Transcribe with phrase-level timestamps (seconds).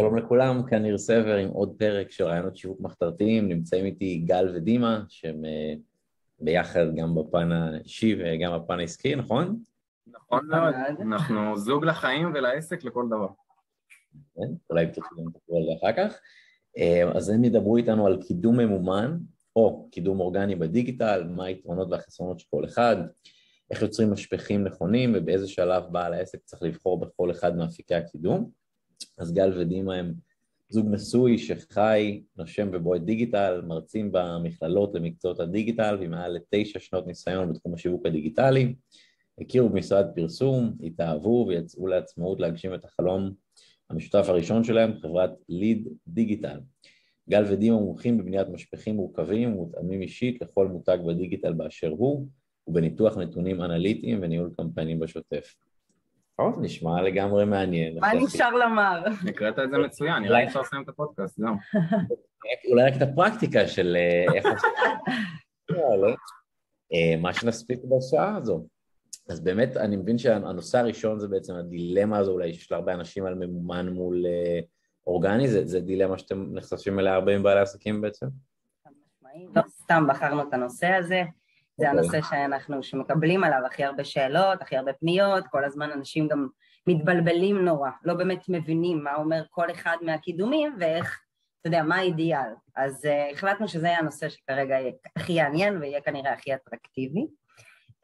[0.00, 4.52] שלום לכולם, כאן ניר סבר עם עוד פרק של רעיונות שיווק מחתרתיים, נמצאים איתי גל
[4.54, 5.74] ודימה, שהם אה,
[6.40, 9.58] ביחד גם בפן האישי וגם בפן העסקי, נכון?
[10.06, 13.28] נכון מאוד, אנחנו זוג לחיים ולעסק לכל דבר.
[14.34, 16.20] כן, אולי תרצו גם תקראו על זה אחר כך.
[16.78, 19.18] אה, אז הם ידברו איתנו על קידום ממומן,
[19.56, 22.96] או קידום אורגני בדיגיטל, מה היתרונות והחסרונות של כל אחד,
[23.70, 28.65] איך יוצרים משפכים נכונים ובאיזה שלב בעל העסק צריך לבחור בכל אחד מאפיקי הקידום.
[29.18, 30.14] אז גל ודימה הם
[30.68, 37.52] זוג נשוי שחי, נושם ובועט דיגיטל, מרצים במכללות למקצועות הדיגיטל ועם מעל לתשע שנות ניסיון
[37.52, 38.74] בתחום השיווק הדיגיטלי.
[39.40, 43.32] הכירו במשרד פרסום, התאהבו ויצאו לעצמאות להגשים את החלום
[43.90, 46.60] המשותף הראשון שלהם, חברת ליד דיגיטל.
[47.30, 52.28] גל ודימה מומחים בבניית משפכים מורכבים ומותאמים אישית לכל מותג בדיגיטל באשר הוא,
[52.66, 55.54] ובניתוח נתונים אנליטיים וניהול קמפיינים בשוטף.
[56.36, 57.98] טוב, נשמע לגמרי מעניין.
[57.98, 59.04] מה נשאר לומר?
[59.28, 61.54] הקראת את זה מצוין, נראה לי אפשר לסיים את הפודקאסט, זהו.
[62.70, 64.46] אולי רק את הפרקטיקה של אה, איך...
[66.92, 68.66] אה, מה שנספיק בשעה הזו.
[69.28, 73.34] אז באמת, אני מבין שהנושא הראשון זה בעצם הדילמה הזו אולי שיש להרבה אנשים על
[73.34, 74.60] ממומן מול אה,
[75.06, 78.26] אורגני, זה, זה דילמה שאתם נחשפים אליה הרבה עם בעלי עסקים בעצם?
[79.54, 81.22] לא סתם בחרנו את הנושא הזה.
[81.78, 82.00] זה אוקיי.
[82.00, 86.46] הנושא שאנחנו, שמקבלים עליו הכי הרבה שאלות, הכי הרבה פניות, כל הזמן אנשים גם
[86.86, 91.20] מתבלבלים נורא, לא באמת מבינים מה אומר כל אחד מהקידומים ואיך,
[91.60, 92.50] אתה יודע, מה האידיאל.
[92.76, 97.26] אז uh, החלטנו שזה יהיה הנושא שכרגע יהיה הכי יעניין ויהיה כנראה הכי אטרקטיבי.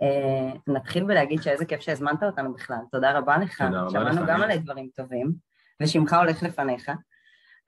[0.03, 3.63] Uh, נתחיל בלהגיד שאיזה כיף שהזמנת אותנו בכלל, תודה רבה לך.
[3.63, 3.91] תודה רבה לך.
[3.93, 5.33] שמענו גם עלי דברים טובים,
[5.83, 6.91] ושמך הולך לפניך.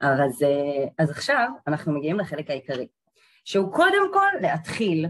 [0.01, 2.87] אז, uh, אז עכשיו אנחנו מגיעים לחלק העיקרי,
[3.45, 5.07] שהוא קודם כל להתחיל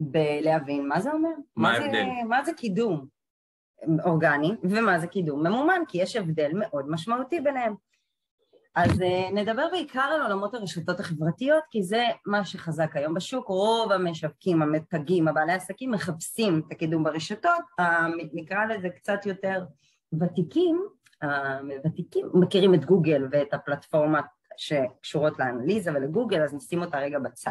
[0.00, 1.30] בלהבין מה זה אומר.
[1.56, 2.04] מה ההבדל?
[2.28, 3.06] מה זה קידום
[4.04, 7.74] אורגני ומה זה קידום ממומן, כי יש הבדל מאוד משמעותי ביניהם.
[8.74, 13.48] אז אה, נדבר בעיקר על עולמות הרשתות החברתיות, כי זה מה שחזק היום בשוק.
[13.48, 17.64] רוב המשווקים, המתגים, הבעלי העסקים מחפשים את הקידום ברשתות,
[18.32, 19.64] נקרא לזה קצת יותר
[20.20, 20.86] ותיקים,
[21.84, 24.20] ותיקים מכירים את גוגל ואת הפלטפורמה
[24.56, 27.50] שקשורות לאנליזה ולגוגל, אז נשים אותה רגע בצד.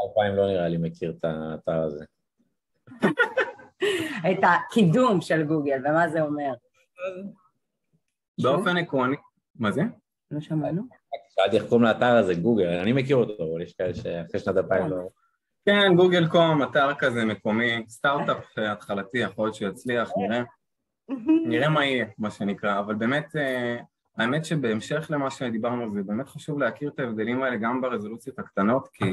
[0.00, 2.04] אלפיים לא נראה לי מכיר את האתר הזה.
[4.32, 6.52] את הקידום של גוגל, ומה זה אומר?
[8.42, 9.16] באופן עקרוני,
[9.54, 9.82] מה זה?
[10.30, 10.82] לא שמענו.
[11.28, 14.86] שאלתי איך קוראים לאתר הזה, גוגל, אני מכיר אותו, אבל יש כאלה שאחרי שנת אלפיים
[14.86, 15.08] לא...
[15.66, 20.42] כן, גוגל קום, אתר כזה מקומי, סטארט-אפ התחלתי, יכול להיות שיצליח, נראה.
[21.46, 23.76] נראה מה יהיה, מה שנקרא, אבל באמת, אה,
[24.16, 29.04] האמת שבהמשך למה שדיברנו, זה באמת חשוב להכיר את ההבדלים האלה גם ברזולוציות הקטנות, כי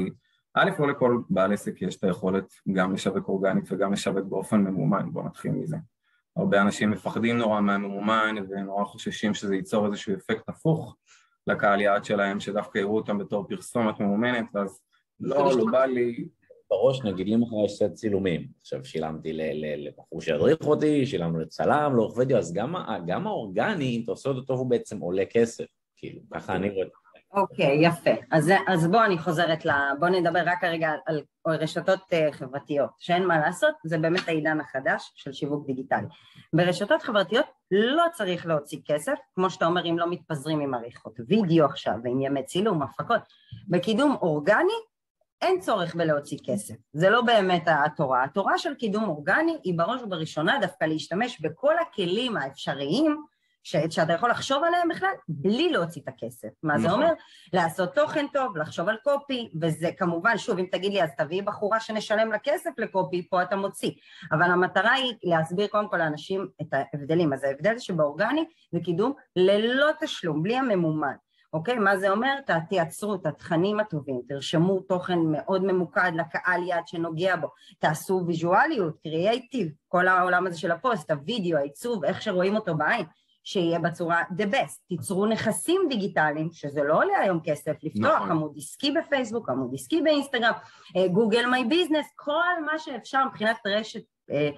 [0.58, 5.12] א', לא לכל בעל עסק יש את היכולת גם לשווק אורגנית וגם לשווק באופן ממומן,
[5.12, 5.76] בואו נתחיל מזה.
[6.36, 10.96] הרבה אנשים מפחדים נורא מהממומן ונורא חוששים שזה ייצור איזשהו אפקט הפוך
[11.46, 14.80] לקהל יעד שלהם, שדווקא יראו אותם בתור פרסומת ממומנת, אז
[15.20, 16.28] לא, לא בא לי...
[16.70, 19.32] בראש נגיד לי מחר יש סט צילומים, עכשיו שילמתי
[19.76, 22.54] לבחור שידריך אותי, שילמנו לצלם, לעורך וידאו, אז
[23.06, 25.64] גם האורגני, אם אתה עושה אותו טוב הוא בעצם עולה כסף,
[25.96, 27.05] כאילו, ככה אני רואה את זה.
[27.36, 28.10] אוקיי, okay, יפה.
[28.30, 29.70] אז, אז בואו אני חוזרת ל...
[29.98, 35.12] בואו נדבר רק כרגע על, רשתות uh, חברתיות, שאין מה לעשות, זה באמת העידן החדש
[35.14, 36.06] של שיווק דיגיטלי.
[36.52, 41.64] ברשתות חברתיות לא צריך להוציא כסף, כמו שאתה אומר, אם לא מתפזרים עם עריכות וידאו
[41.64, 43.20] עכשיו ועם ימי צילום, הפקות.
[43.68, 44.72] בקידום אורגני
[45.42, 48.24] אין צורך בלהוציא כסף, זה לא באמת התורה.
[48.24, 53.22] התורה של קידום אורגני היא בראש ובראשונה דווקא להשתמש בכל הכלים האפשריים
[53.66, 56.48] ש, שאתה יכול לחשוב עליהם בכלל בלי להוציא את הכסף.
[56.62, 57.02] מה זה נכון.
[57.02, 57.12] אומר?
[57.52, 61.80] לעשות תוכן טוב, לחשוב על קופי, וזה כמובן, שוב, אם תגיד לי, אז תביאי בחורה
[61.80, 63.90] שנשלם לה כסף לקופי, פה אתה מוציא.
[64.32, 67.32] אבל המטרה היא להסביר קודם כל לאנשים את ההבדלים.
[67.32, 71.14] אז ההבדל שבאורגני זה קידום ללא תשלום, בלי הממומן.
[71.52, 71.78] אוקיי?
[71.78, 72.34] מה זה אומר?
[72.68, 77.48] תייצרו את התכנים הטובים, תרשמו תוכן מאוד ממוקד לקהל יעד שנוגע בו,
[77.78, 83.04] תעשו ויזואליות, קריאייטיב, כל העולם הזה של הפוסט, הווידאו, העיצוב, איך שרואים אותו בעין.
[83.46, 84.80] שיהיה בצורה the best.
[84.88, 88.30] תיצרו נכסים דיגיטליים, שזה לא עולה היום כסף, לפתוח נכון.
[88.30, 90.52] עמוד עסקי בפייסבוק, עמוד עסקי באינסטגרם,
[91.12, 94.50] Google My Business, כל מה שאפשר מבחינת רשת, אה,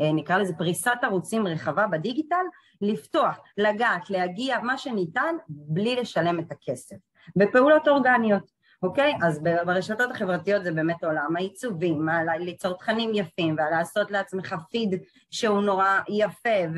[0.00, 2.44] אה, נקרא לזה פריסת ערוצים רחבה בדיגיטל,
[2.80, 6.96] לפתוח, לגעת, להגיע, מה שניתן, בלי לשלם את הכסף.
[7.36, 8.56] בפעולות אורגניות.
[8.82, 9.14] אוקיי?
[9.22, 12.08] אז ברשתות החברתיות זה באמת עולם העיצובים,
[12.38, 16.68] ליצור תכנים יפים ולעשות לעצמך פיד שהוא נורא יפה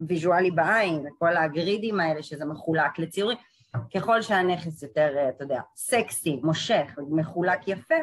[0.00, 3.38] ויזואלי בעין, כל הגרידים האלה שזה מחולק לציורים,
[3.94, 7.94] ככל שהנכס יותר, אה, אתה יודע, סקסי, מושך, מחולק יפה.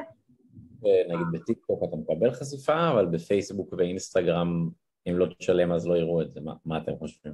[0.83, 4.69] נגיד בטיקטוק אתה מקבל חשיפה, אבל בפייסבוק ואינסטגרם,
[5.09, 7.33] אם לא תשלם אז לא יראו את זה, מה, מה אתם חושבים?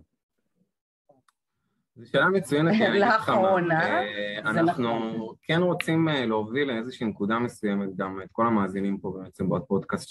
[1.95, 2.73] זו שאלה מצוינת.
[2.99, 5.35] לאחרונה, אה, אנחנו נכון.
[5.43, 10.09] כן רוצים אה, להוביל לאיזושהי נקודה מסוימת, גם את כל המאזינים פה בעצם בפודקאסט,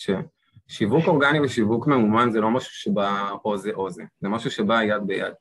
[0.69, 4.83] ששיווק אורגני ושיווק ממומן זה לא משהו שבא או זה או זה, זה משהו שבא
[4.83, 5.33] יד ביד.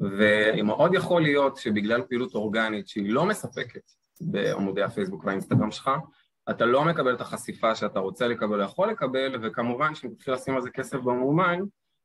[0.00, 3.82] ומאוד יכול להיות שבגלל פעילות אורגנית שהיא לא מספקת
[4.20, 5.90] בעמודי הפייסבוק והאינסטגרם שלך,
[6.50, 10.54] אתה לא מקבל את החשיפה שאתה רוצה לקבל או יכול לקבל, וכמובן שאם תתחיל לשים
[10.54, 11.58] על זה כסף במומן,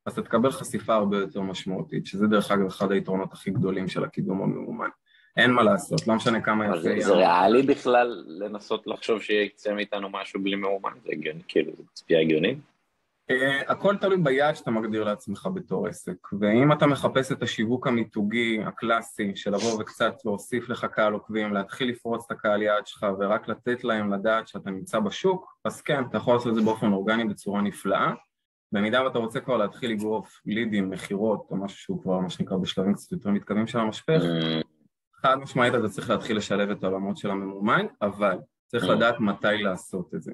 [0.06, 4.04] אז אתה תקבל חשיפה הרבה יותר משמעותית, שזה דרך אגב אחד היתרונות הכי גדולים של
[4.04, 4.90] הקידום הממומן.
[5.38, 7.06] אין מה לעשות, לא משנה כמה יפה יהיה.
[7.06, 10.92] זה ריאלי בכלל לנסות לחשוב שיצא מאיתנו משהו בלי מאומן?
[11.04, 12.58] זה הגיוני, כאילו, זה צפייה הגיונית?
[13.32, 18.60] Uh, הכל תלוי ביעד שאתה מגדיר לעצמך בתור עסק, ואם אתה מחפש את השיווק המיתוגי
[18.66, 23.48] הקלאסי של לבוא וקצת להוסיף לך קהל עוקבים, להתחיל לפרוץ את הקהל יעד שלך ורק
[23.48, 27.26] לתת להם לדעת שאתה נמצא בשוק, אז כן, אתה יכול לעשות את זה באופן אורגני
[27.26, 28.14] בצורה נפלאה.
[28.72, 32.94] במידה ואתה רוצה כבר להתחיל לגרוף לידים, מכירות, או משהו שהוא כבר מה שנקרא בשלבים
[32.94, 34.22] קצת יותר מתקדמים של המשפך,
[35.26, 38.38] חד משמעית אתה צריך להתחיל לשלב את העולמות של הממומן, אבל
[38.68, 40.34] צריך לדעת מתי לעשות את זה.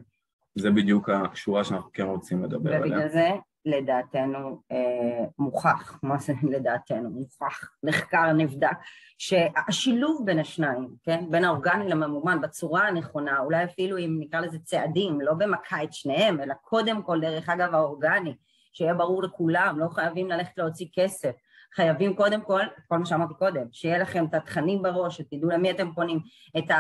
[0.56, 2.82] זה בדיוק השורה שאנחנו כן רוצים לדבר עליה.
[2.82, 3.30] ובגלל זה
[3.66, 7.10] לדעתנו אה, מוכח, מה זה לדעתנו?
[7.10, 8.78] מוכח, נחקר, נבדק,
[9.18, 11.26] שהשילוב בין השניים, כן?
[11.30, 16.42] בין האורגני לממומן בצורה הנכונה, אולי אפילו אם נקרא לזה צעדים, לא במכה את שניהם,
[16.42, 18.36] אלא קודם כל, דרך אגב, האורגני,
[18.74, 21.32] שיהיה ברור לכולם, לא חייבים ללכת להוציא כסף,
[21.76, 25.92] חייבים קודם כל, כל מה שאמרתי קודם, שיהיה לכם את התכנים בראש, שתדעו למי אתם
[25.94, 26.20] פונים,
[26.58, 26.72] את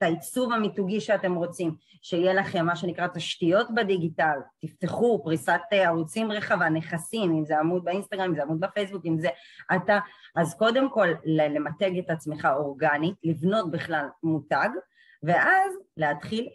[0.00, 7.30] העיצוב המיתוגי שאתם רוצים, שיהיה לכם מה שנקרא תשתיות בדיגיטל, תפתחו פריסת ערוצים רחבה, נכסים,
[7.30, 9.28] אם זה עמוד באינסטגרם, אם זה עמוד בפייסבוק, אם זה
[9.76, 9.98] אתה,
[10.36, 14.68] אז קודם כל למתג את עצמך אורגנית, לבנות בכלל מותג,
[15.22, 16.48] ואז להתחיל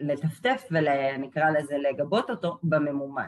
[0.00, 3.26] לטפטף ונקרא לזה לגבות אותו בממומן.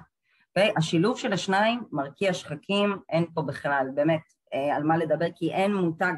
[0.57, 0.73] אוקיי?
[0.77, 4.21] השילוב של השניים מרקיע שחקים, אין פה בכלל, באמת,
[4.55, 6.13] אה, על מה לדבר, כי אין מותג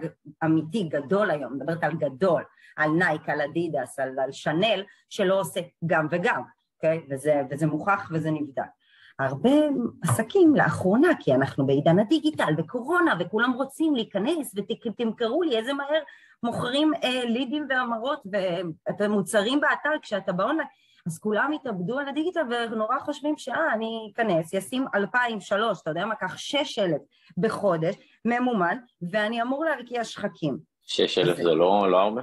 [0.44, 2.43] אמיתי גדול היום, מדברת על גדול,
[2.76, 6.43] על נייק, על אדידס, על, על שנל, שלא עושה גם וגם,
[6.76, 7.00] אוקיי?
[7.11, 8.62] וזה, וזה מוכח וזה נבדק.
[9.19, 9.50] הרבה
[10.02, 14.55] עסקים לאחרונה, כי אנחנו בעידן הדיגיטל וקורונה וכולם רוצים להיכנס
[14.87, 16.02] ותמכרו לי איזה מהר
[16.43, 18.23] מוכרים אה, לידים והמרות
[19.00, 20.69] ומוצרים באתר כשאתה באונליין,
[21.09, 26.05] אז כולם התאבדו על הדיגיטל ונורא חושבים שאה, אני אכנס, ישים אלפיים, שלוש, אתה יודע
[26.05, 27.01] מה, קח שש אלף
[27.39, 27.95] בחודש,
[28.25, 28.79] ממומן,
[29.11, 30.59] ואני אמור להרקיע שחקים.
[30.83, 32.23] שש אלף זה לא, לא הרבה?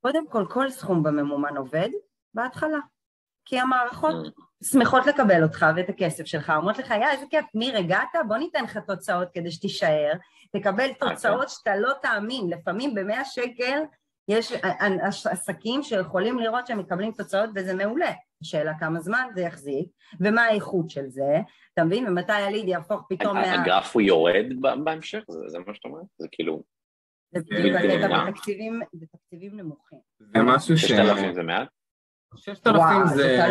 [0.00, 1.88] קודם כל, כל סכום בממומן עובד
[2.34, 2.78] בהתחלה.
[3.44, 4.66] כי המערכות mm.
[4.72, 8.08] שמחות לקבל אותך ואת הכסף שלך, אומרות לך, יא, איזה כיף, ניר, הגעת?
[8.28, 10.12] בוא ניתן לך תוצאות כדי שתישאר,
[10.52, 11.14] תקבל אוקיי.
[11.14, 13.82] תוצאות שאתה לא תאמין, לפעמים במאה שקל
[14.28, 14.52] יש
[15.26, 18.12] עסקים שיכולים לראות שהם מקבלים תוצאות וזה מעולה.
[18.42, 19.88] השאלה כמה זמן זה יחזיק,
[20.20, 21.38] ומה האיכות של זה,
[21.74, 22.08] אתה מבין?
[22.08, 23.62] ומתי הליד יהפוך פתאום מה...
[23.62, 24.46] הגרף הוא יורד
[24.84, 25.22] בהמשך?
[25.46, 26.00] זה מה שאתה אומר?
[26.18, 26.62] זה כאילו...
[27.32, 27.40] זה
[28.94, 29.98] בתקציבים נמוכים.
[30.18, 30.84] זה משהו ש...
[30.84, 31.68] 6,000 זה מעט?
[32.36, 33.46] 6,000 זה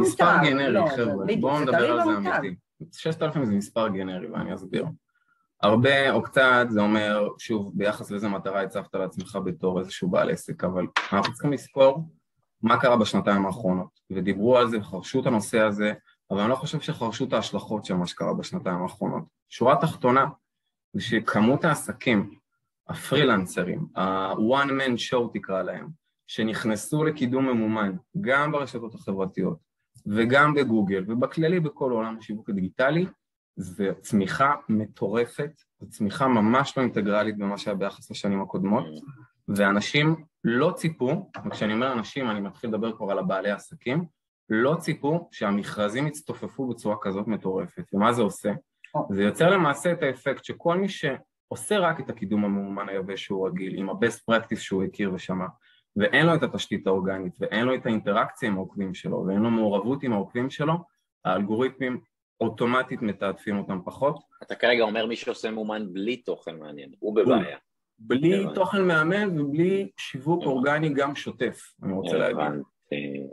[0.00, 2.56] מספר גנרי, לא, חבר'ה, בואו נדבר על זה אמיתי.
[2.92, 4.84] 6,000 זה מספר גנרי ואני אסביר.
[5.62, 10.64] הרבה או קצת זה אומר, שוב, ביחס לאיזה מטרה הצבת לעצמך בתור איזשהו בעל עסק,
[10.64, 12.08] אבל אנחנו צריכים לזכור
[12.62, 15.92] מה קרה בשנתיים האחרונות, ודיברו על זה וחרשו את הנושא הזה,
[16.30, 19.24] אבל אני לא חושב שחרשו את ההשלכות של מה שקרה בשנתיים האחרונות.
[19.48, 20.26] שורה תחתונה
[20.92, 22.34] זה שכמות העסקים,
[22.88, 25.88] הפרילנסרים, ה-one man show תקרא להם,
[26.26, 29.58] שנכנסו לקידום ממומן גם ברשתות החברתיות
[30.06, 33.06] וגם בגוגל ובכללי בכל עולם השיווק הדיגיטלי,
[33.56, 38.84] זה צמיחה מטורפת, זו צמיחה ממש לא אינטגרלית במה שהיה ביחס לשנים הקודמות,
[39.48, 44.04] ואנשים לא ציפו, וכשאני אומר אנשים אני מתחיל לדבר כבר על הבעלי העסקים,
[44.48, 47.84] לא ציפו שהמכרזים יצטופפו בצורה כזאת מטורפת.
[47.92, 48.52] ומה זה עושה?
[49.10, 53.78] זה יוצר למעשה את האפקט שכל מי שעושה רק את הקידום המאומן היבש שהוא רגיל,
[53.78, 55.46] עם ה-best practice שהוא הכיר ושמע,
[55.96, 60.02] ואין לו את התשתית האורגנית, ואין לו את האינטראקציה עם העוקבים שלו, ואין לו מעורבות
[60.02, 60.74] עם העוקבים שלו,
[61.24, 62.00] האלגוריתמים
[62.42, 64.18] אוטומטית מתעדפים אותם פחות.
[64.42, 67.58] אתה כרגע אומר מי שעושה מאומן בלי תוכן מעניין, הוא בבעיה.
[67.98, 72.62] בלי תוכן מאמן ובלי שיווק אורגני גם שוטף, אני רוצה להגיד.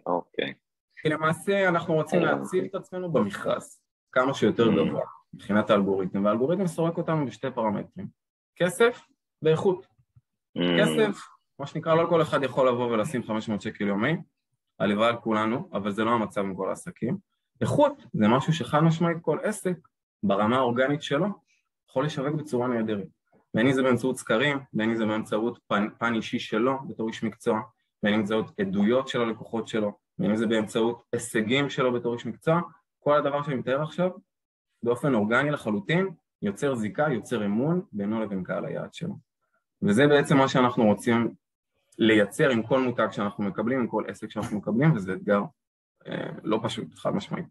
[0.05, 0.53] אוקיי.
[1.01, 4.71] כי למעשה אנחנו רוצים להציל את עצמנו במכרז, כמה שיותר mm.
[4.71, 8.07] גבוה, מבחינת האלגוריתם, והאלגוריתם סורק אותנו בשתי פרמטרים,
[8.55, 9.01] כסף
[9.41, 9.87] ואיכות.
[10.57, 10.61] Mm.
[10.81, 11.21] כסף,
[11.59, 14.15] מה שנקרא, לא כל אחד יכול לבוא ולשים 500 שקל יומי,
[14.79, 17.17] הלוואי על כולנו, אבל זה לא המצב עם כל העסקים.
[17.61, 19.77] איכות זה משהו שחד משמעית כל עסק
[20.23, 21.27] ברמה האורגנית שלו
[21.89, 23.07] יכול לשווק בצורה נהדרת
[23.53, 27.23] בין אם זה באמצעות סקרים, בין אם זה באמצעות פן, פן אישי שלו בתור איש
[27.23, 27.59] מקצוע,
[28.03, 32.25] בין אם זה עדויות של הלקוחות שלו, בין אם זה באמצעות הישגים שלו בתור איש
[32.25, 32.61] מקצוע,
[32.99, 34.09] כל הדבר שאני מתאר עכשיו
[34.83, 36.09] באופן אורגני לחלוטין
[36.41, 39.15] יוצר זיקה, יוצר אמון בינו לבין קהל היעד שלו.
[39.81, 41.33] וזה בעצם מה שאנחנו רוצים
[41.97, 45.41] לייצר עם כל מותג שאנחנו מקבלים, עם כל עסק שאנחנו מקבלים, וזה אתגר
[46.43, 47.45] לא פשוט, חד משמעית.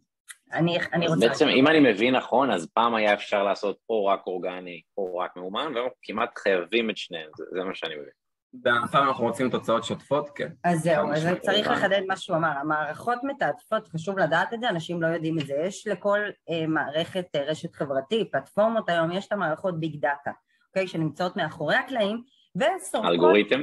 [0.53, 1.29] אני, אני רוצה...
[1.29, 5.37] בעצם, אם אני מבין נכון, אז פעם היה אפשר לעשות או רק אורגני או רק
[5.37, 8.19] מאומן, והיום כמעט חייבים את שניהם, זה, זה מה שאני מבין.
[8.53, 10.49] בהנחה אנחנו רוצים תוצאות שוטפות, כן.
[10.65, 12.49] אז זהו, אז צריך לחדד מה שהוא אמר.
[12.49, 15.55] המערכות מתעדפות, חשוב לדעת את זה, אנשים לא יודעים את זה.
[15.55, 16.19] יש לכל
[16.51, 20.31] אה, מערכת אה, רשת חברתית, פלטפורמות היום, יש את המערכות ביג דאטה,
[20.69, 20.87] אוקיי?
[20.87, 22.23] שנמצאות מאחורי הקלעים,
[22.57, 23.11] וסורקות...
[23.11, 23.63] אלגוריתם?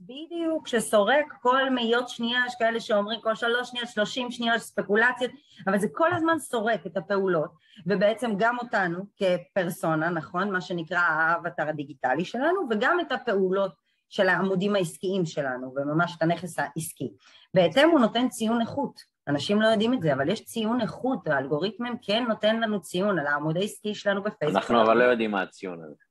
[0.00, 5.30] בדיוק, שסורק כל מאיות שנייה, יש כאלה שאומרים כל שלוש שניות, שלושים שניות, ספקולציות,
[5.66, 7.50] אבל זה כל הזמן סורק את הפעולות,
[7.86, 10.50] ובעצם גם אותנו כפרסונה, נכון?
[10.50, 13.72] מה שנקרא האבטר הדיגיטלי שלנו, וגם את הפעולות
[14.08, 17.12] של העמודים העסקיים שלנו, וממש את הנכס העסקי.
[17.54, 21.96] בהתאם הוא נותן ציון איכות, אנשים לא יודעים את זה, אבל יש ציון איכות, האלגוריתמים
[22.02, 24.62] כן נותן לנו ציון על העמוד העסקי שלנו בפייסבוק.
[24.62, 26.03] אנחנו אבל לא יודעים מה הציון הזה.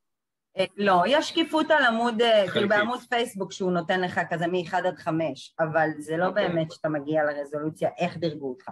[0.58, 4.78] אה, לא, יש שקיפות על עמוד, אה, כאילו בעמוד פייסבוק שהוא נותן לך כזה מ-1
[4.78, 6.28] עד 5, אבל זה לא okay.
[6.28, 6.48] אוקיי.
[6.48, 8.70] באמת שאתה מגיע לרזולוציה איך דירגו אותך.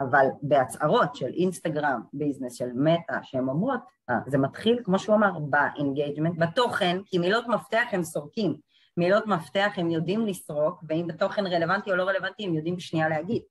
[0.00, 5.38] אבל בהצהרות של אינסטגרם, business, של מטא, שהן אומרות, אה, זה מתחיל, כמו שהוא אמר,
[5.38, 8.56] ב engagement, בתוכן, כי מילות מפתח הם סורקים.
[8.96, 13.42] מילות מפתח הם יודעים לסרוק, ואם בתוכן רלוונטי או לא רלוונטי הם יודעים בשנייה להגיד.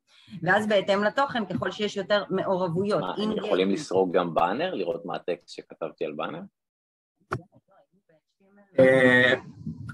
[0.44, 3.02] ואז בהתאם לתוכן, ככל שיש יותר מעורבויות.
[3.02, 4.74] מה, הם יכולים לסרוק גם באנר?
[4.74, 6.40] לראות מה הטקסט שכתבתי על באנר?
[8.80, 9.34] אה,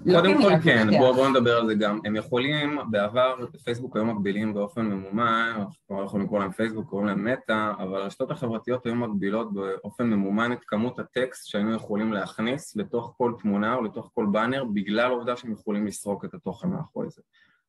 [0.04, 2.00] קודם כל כן, בואו נדבר על זה גם.
[2.06, 7.08] הם יכולים, בעבר פייסבוק היו מגבילים באופן ממומן, אנחנו לא יכולים לקרוא להם פייסבוק, קוראים
[7.08, 12.76] להם מטא, אבל הרשתות החברתיות היו מגבילות באופן ממומן את כמות הטקסט שהיינו יכולים להכניס
[12.76, 17.10] לתוך כל תמונה או לתוך כל באנר, בגלל העובדה שהם יכולים לסרוק את התוכן מאחורי
[17.10, 17.22] זה.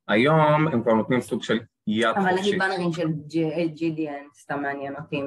[0.09, 2.29] היום הם כבר נותנים סוג של יד חופשית.
[2.29, 3.09] אבל נגיד באנרים של
[3.77, 5.23] GDN, סתם מעניין אותי,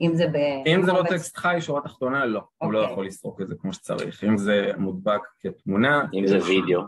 [0.00, 0.36] אם זה ב...
[0.66, 2.40] אם זה לא טקסט חי, שורה תחתונה, לא.
[2.58, 2.92] הוא לא אוקיי.
[2.92, 4.24] יכול לסרוק את זה כמו שצריך.
[4.24, 6.04] אם זה מודבק כתמונה...
[6.14, 6.82] אם זה וידאו.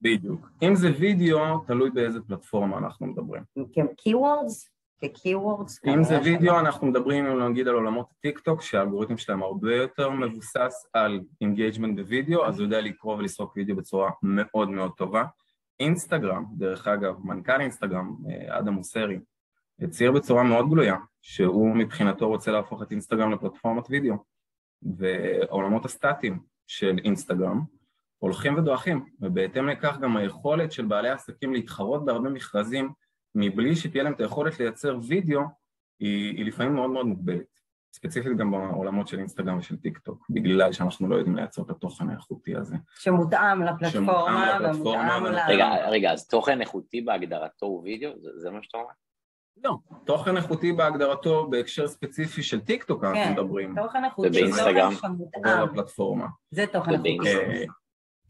[0.00, 0.48] בדיוק.
[0.62, 3.42] אם זה וידאו, תלוי באיזה פלטפורמה אנחנו מדברים.
[3.72, 4.68] כ-keywords?
[5.00, 5.90] כ-keywords?
[5.94, 10.86] אם זה וידאו, אנחנו מדברים נגיד על עולמות הטיק טוק, שהאלגוריתם שלהם הרבה יותר מבוסס
[10.92, 15.24] על engagement בווידאו, אז הוא יודע לקרוא ולסרוק וידאו בצורה מאוד מאוד טובה.
[15.82, 19.18] אינסטגרם, דרך אגב, מנכ"ל אינסטגרם, אה, אדם מוסרי,
[19.80, 24.16] הצהיר בצורה מאוד גלויה שהוא מבחינתו רוצה להפוך את אינסטגרם לפלטפורמת וידאו.
[24.82, 27.60] ועולמות הסטטיים של אינסטגרם
[28.18, 32.92] הולכים ודועכים ובהתאם לכך גם היכולת של בעלי עסקים להתחרות בהרבה מכרזים
[33.34, 35.40] מבלי שתהיה להם את היכולת לייצר וידאו
[36.00, 37.60] היא, היא לפעמים מאוד מאוד מוגבלת
[37.92, 42.10] ספציפית גם בעולמות של אינסטגרם ושל טיק טוק, בגלל שאנחנו לא יודעים לייצר את התוכן
[42.10, 42.76] האיכותי הזה.
[42.98, 45.38] שמותאם לפלטפורמה ומותאם ל...
[45.48, 48.10] רגע, רגע, אז תוכן איכותי בהגדרתו הוא וידאו?
[48.20, 48.88] זה, זה מה שאתה אומר?
[49.64, 53.74] לא, תוכן איכותי בהגדרתו בהקשר ספציפי של טיק טוק אנחנו כן, מדברים.
[53.74, 55.66] כן, תוכן איכותי זה תוכן שמותאם.
[55.66, 56.26] בפלטפורמה.
[56.50, 57.18] זה תוכן איכותי.
[57.26, 57.64] אה,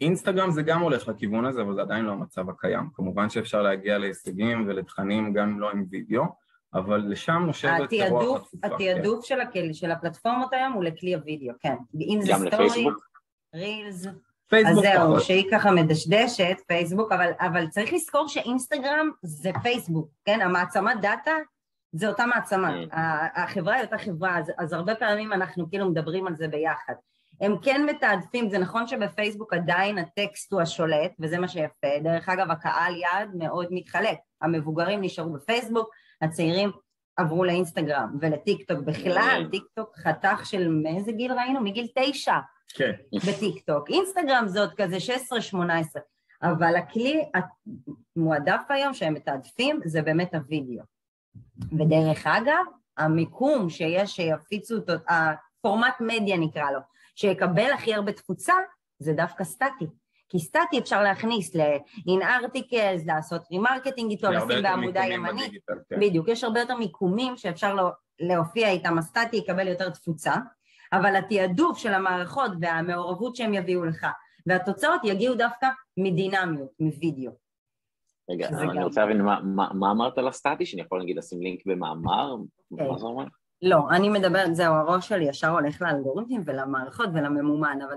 [0.01, 2.89] אינסטגרם זה גם הולך לכיוון הזה, אבל זה עדיין לא המצב הקיים.
[2.95, 6.25] כמובן שאפשר להגיע להישגים ולתכנים גם לא עם וידאו.
[6.75, 8.67] אבל לשם נושבת רוח התקופה.
[8.67, 9.27] התעדוף כן.
[9.27, 11.77] של, הכלי, של הפלטפורמות היום הוא לכלי הוידאו, כן.
[12.01, 12.87] אם זה סטורי?
[13.55, 14.07] רילס,
[14.53, 20.41] אז זהו, שהיא ככה מדשדשת, פייסבוק, אבל, אבל צריך לזכור שאינסטגרם זה פייסבוק, כן?
[20.41, 21.33] המעצמת דאטה
[21.93, 22.97] זה אותה מעצמה, mm.
[23.35, 26.95] החברה היא אותה חברה, אז, אז הרבה פעמים אנחנו כאילו מדברים על זה ביחד.
[27.41, 31.89] הם כן מתעדפים, זה נכון שבפייסבוק עדיין הטקסט הוא השולט, וזה מה שיפה.
[32.03, 34.19] דרך אגב, הקהל יעד מאוד מתחלק.
[34.43, 35.91] המבוגרים נשארו בפייסבוק,
[36.23, 36.71] הצעירים
[37.17, 41.61] עברו לאינסטגרם ולטיק טוק בכלל, טיק טוק חתך של מאיזה גיל ראינו?
[41.61, 42.39] מגיל תשע
[42.75, 42.93] כן.
[43.15, 43.91] בטיק טוק.
[43.91, 44.97] אינסטגרם זה עוד כזה
[45.53, 45.57] 16-18,
[46.43, 47.25] אבל הכלי
[48.17, 50.83] המועדף היום שהם מתעדפים זה באמת הווידאו.
[51.79, 52.65] ודרך אגב,
[52.97, 56.79] המיקום שיש שיפיצו אותו, הפורמט מדיה נקרא לו,
[57.17, 58.55] שיקבל הכי הרבה תפוצה,
[58.99, 59.87] זה דווקא סטטי.
[60.33, 65.53] כי סטטי אפשר להכניס ל-in articles, לעשות remarketing איתו, לשים בעמודה ימנית.
[65.91, 66.01] כן.
[66.01, 67.77] בדיוק, יש הרבה יותר מיקומים שאפשר
[68.21, 70.35] להופיע איתם, הסטטי יקבל יותר תפוצה,
[70.93, 74.07] אבל התעדוף של המערכות והמעורבות שהם יביאו לך,
[74.47, 77.33] והתוצאות יגיעו דווקא מדינמיות, מווידאו.
[78.31, 78.83] רגע, אני גם...
[78.83, 80.67] רוצה להבין, מה, מה, מה אמרת על הסטטי?
[80.67, 82.35] שאני יכול נגיד לשים לינק במאמר?
[82.75, 82.83] Okay.
[82.83, 83.25] מה זה אומר?
[83.63, 87.97] לא, אני מדברת, זהו, הראש שלי ישר הולך לאלגוריתמים ולמערכות ולממומן, אבל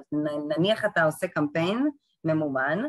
[0.57, 1.89] נניח אתה עושה קמפיין
[2.25, 2.79] ממומן,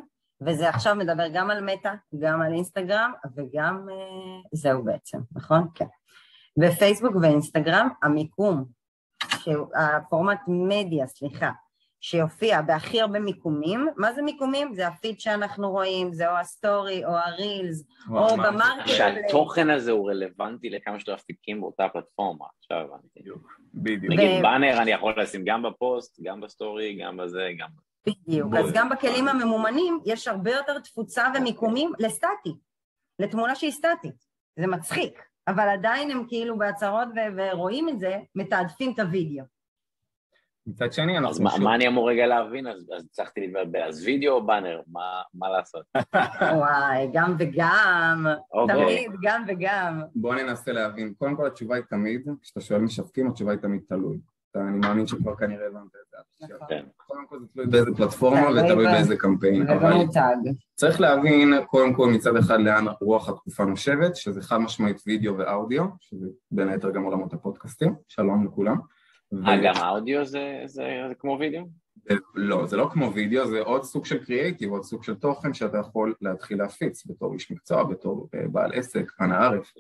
[0.41, 5.69] וזה עכשיו מדבר גם על מטא, גם על אינסטגרם, וגם אה, זהו בעצם, נכון?
[5.75, 5.87] כן.
[6.59, 8.65] ופייסבוק ואינסטגרם, המיקום,
[9.75, 11.51] הפורמט מדיה, סליחה,
[12.01, 14.75] שיופיע בהכי הרבה מיקומים, מה זה מיקומים?
[14.75, 18.87] זה הפיד שאנחנו רואים, זה או הסטורי או הרילס, או במרקט.
[18.87, 23.31] שהתוכן הזה הוא רלוונטי לכמה שיותר אפיקים באותה פלטפורמה, עכשיו הבנתי.
[23.75, 24.13] בדיוק.
[24.13, 27.69] נגיד באנר אני יכול לשים גם בפוסט, גם בסטורי, גם בזה, גם...
[28.07, 28.59] בדיוק, בול.
[28.59, 32.55] אז גם בכלים הממומנים יש הרבה יותר תפוצה ומיקומים לסטטי,
[33.19, 34.25] לתמונה שהיא סטטית,
[34.59, 39.45] זה מצחיק, אבל עדיין הם כאילו בהצהרות ו- ורואים את זה, מתעדפים את הוידאו.
[40.69, 41.61] מצד שני, אז אנחנו מה- שוב...
[41.63, 42.67] מה אני אמור רגע להבין?
[42.67, 43.83] אז אז הצלחתי להתבלבל.
[43.83, 44.81] אז וידאו או באנר?
[44.93, 45.85] מה- מה לעשות?
[46.57, 48.77] וואי, גם וגם, אוקיי.
[48.77, 50.03] תמיד גם וגם.
[50.15, 51.15] בואו ננסה להבין.
[51.19, 54.19] קודם כל התשובה היא תמיד, כשאתה שואל משווקים, התשובה היא תמיד תלוי.
[54.57, 55.91] אתה- אני מאמין שכבר כנראה הבנת את
[56.41, 56.55] זה.
[56.55, 56.67] נכון.
[56.69, 56.85] כן.
[56.97, 59.71] קודם כל זה תלוי באיזה פלטפורמה תלוי ותלוי באיזה קמפיין.
[59.71, 59.93] אבל.
[60.75, 65.85] צריך להבין קודם כל מצד אחד לאן רוח התקופה נושבת, שזה חד משמעית וידאו ואודיו,
[66.01, 67.95] שזה בין היתר גם עולמות הפודקאסטים.
[68.09, 68.77] שלום לכולם.
[69.47, 70.41] אה, גם האודיו זה
[71.19, 71.63] כמו וידאו?
[72.35, 75.79] לא, זה לא כמו וידאו, זה עוד סוג של קריאייטיב, עוד סוג של תוכן שאתה
[75.79, 79.73] יכול להתחיל להפיץ בתור איש מקצוע, בתור אה, בעל עסק, אנא ערף.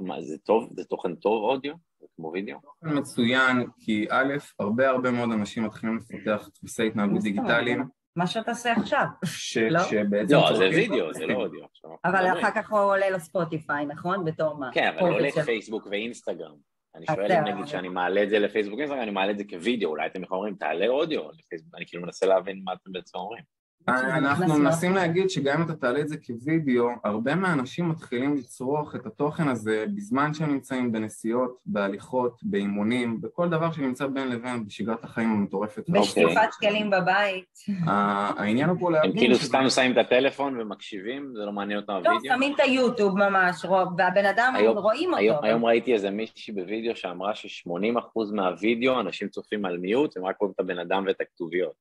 [0.00, 0.68] מה- זה טוב?
[0.76, 1.74] זה תוכן טוב אודיו?
[2.16, 2.56] כמו וידאו?
[2.82, 7.84] מצוין, כי א', הרבה הרבה מאוד אנשים מתחילים לפתח דפוסי התנהגות דיגיטליים?
[8.16, 9.80] מה שאתה עושה עכשיו, ש- לא?
[9.82, 10.34] שבעצם...
[10.34, 11.26] לא, זה וידאו, זה.
[11.26, 11.64] לא אודיו.
[12.04, 12.38] אבל.
[12.40, 14.24] אחר כך הוא עולה לספוטיפיי, נכון?
[14.24, 14.70] בתור מה?
[14.72, 16.54] כן, אבל לא של- לפייסבוק ואינסטגרם.
[16.96, 19.90] אני שואל אם נגיד שאני מעלה את זה לפייסבוק ואינסטגרם, אני מעלה את זה כווידאו,
[19.90, 23.42] אולי אתם יכולים אומרים, תעלה אודיו לפייסבוק, אני כאילו מנסה להבין מה אתם בעצם אומרים.
[23.90, 24.94] שזה אנחנו מנסים.
[24.94, 29.84] להגיד שגם אם אתה תעלה את זה כווידאו, הרבה מהאנשים מתחילים לצרוך את התוכן הזה
[29.94, 35.90] בזמן שהם נמצאים בנסיעות, בהליכות, באימונים, בכל דבר שנמצא בין לבין בשגרת החיים המטורפת.
[35.90, 37.44] בשטיפת כלים בבית.
[37.86, 39.12] ה- העניין הוא פה הם להבין...
[39.18, 42.34] כאילו שזה- סתם שמים את הטלפון ומקשיבים, זה לא מעניין אותם לא, הווידאו?
[42.36, 45.44] שמים את היוטיוב ממש, רוב, והבן אדם, רואים אותו.
[45.46, 50.52] היום ראיתי איזה מישהי בווידאו שאמרה ש-80% מהווידאו אנשים צופים על מיוט, הם רק רואים
[50.54, 51.72] את הבן אדם ואת הכתוביות.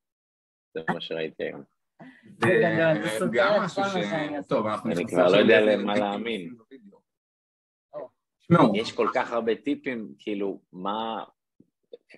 [0.74, 1.62] זה מה שראיתי היום.
[2.40, 3.96] גדול, זה סותר גם את משהו כל ש...
[3.96, 4.50] מה שאני עושה.
[4.50, 6.56] טוב, אנחנו אני כבר לא יודע למה להאמין.
[8.74, 11.24] יש כל כך הרבה טיפים, כאילו, מה...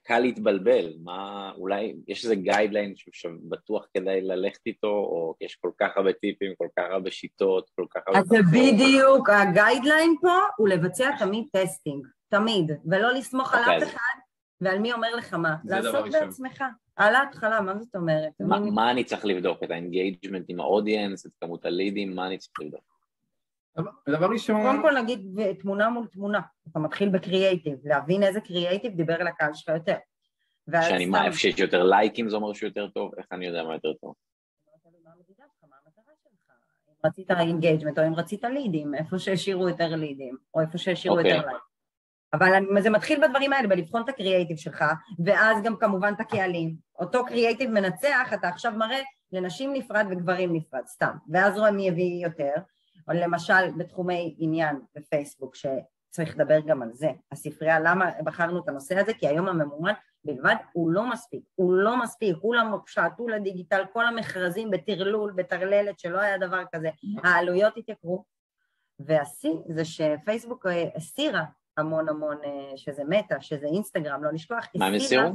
[0.04, 1.52] קל להתבלבל, מה...
[1.58, 6.68] אולי יש איזה guideline שבטוח כדאי ללכת איתו, או יש כל כך הרבה טיפים, כל
[6.80, 8.20] כך הרבה שיטות, כל כך הרבה...
[8.20, 8.38] אז זה.
[8.52, 14.25] בדיוק, ה guideline פה הוא לבצע תמיד testing, תמיד, ולא לסמוך על אוקיי, אף אחד
[14.62, 16.12] ועל מי אומר לך מה, לעשות ראשון.
[16.12, 16.64] בעצמך,
[16.96, 18.32] על ההתחלה, מה זאת אומרת?
[18.40, 19.64] מה, מי- מה אני צריך לבדוק?
[19.64, 22.96] את ה engagement עם ה audience, את כמות הלידים, מה אני צריך לבדוק?
[24.10, 25.22] דבר ראשון, קודם כל נגיד
[25.60, 26.40] תמונה מול תמונה,
[26.72, 29.96] אתה מתחיל בקריאייטיב, להבין איזה קריאייטיב דיבר אל הקהל שלך יותר.
[30.82, 33.12] שאני, מה, איפה שיש יותר לייקים זה אומר שהוא יותר טוב?
[33.18, 34.14] איך אני יודע מה יותר טוב?
[35.04, 36.52] מה המדידה שלך, מה המטרה שלך?
[36.90, 41.36] אם רצית engagement או אם רצית לידים, איפה שהשאירו יותר לידים, או איפה שהשאירו אוקיי.
[41.36, 41.62] יותר לייק.
[42.36, 44.86] אבל זה מתחיל בדברים האלה, בלבחון את הקריאייטיב שלך,
[45.26, 46.76] ואז גם כמובן את הקהלים.
[47.00, 51.18] אותו קריאייטיב מנצח, אתה עכשיו מראה לנשים נפרד וגברים נפרד, סתם.
[51.30, 52.54] ואז רואה מי הביא יותר,
[53.08, 57.10] או למשל בתחומי עניין בפייסבוק, שצריך לדבר גם על זה.
[57.32, 59.14] הספרייה, למה בחרנו את הנושא הזה?
[59.14, 59.94] כי היום הממומן
[60.26, 66.20] בלבד הוא לא מספיק, הוא לא מספיק, כולם שעטו לדיגיטל, כל המכרזים בטרלול, בטרללת, שלא
[66.20, 66.90] היה דבר כזה,
[67.24, 68.26] העלויות התייקרו,
[69.00, 71.44] והשיא זה שפייסבוק אה, הסירה
[71.78, 75.32] המון המון, אה, שזה מטא, שזה אינסטגרם, לא לשכוח, מה הסירו?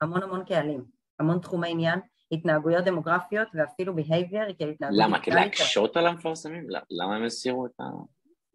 [0.00, 0.84] המון המון קהלים,
[1.20, 2.00] המון תחומי עניין,
[2.32, 5.18] התנהגויות דמוגרפיות ואפילו behavior, כי התנהגות למה?
[5.18, 5.60] כדי דיגיטלית.
[5.60, 6.66] להקשות על המפרסמים?
[6.90, 7.84] למה הם הסירו את ה...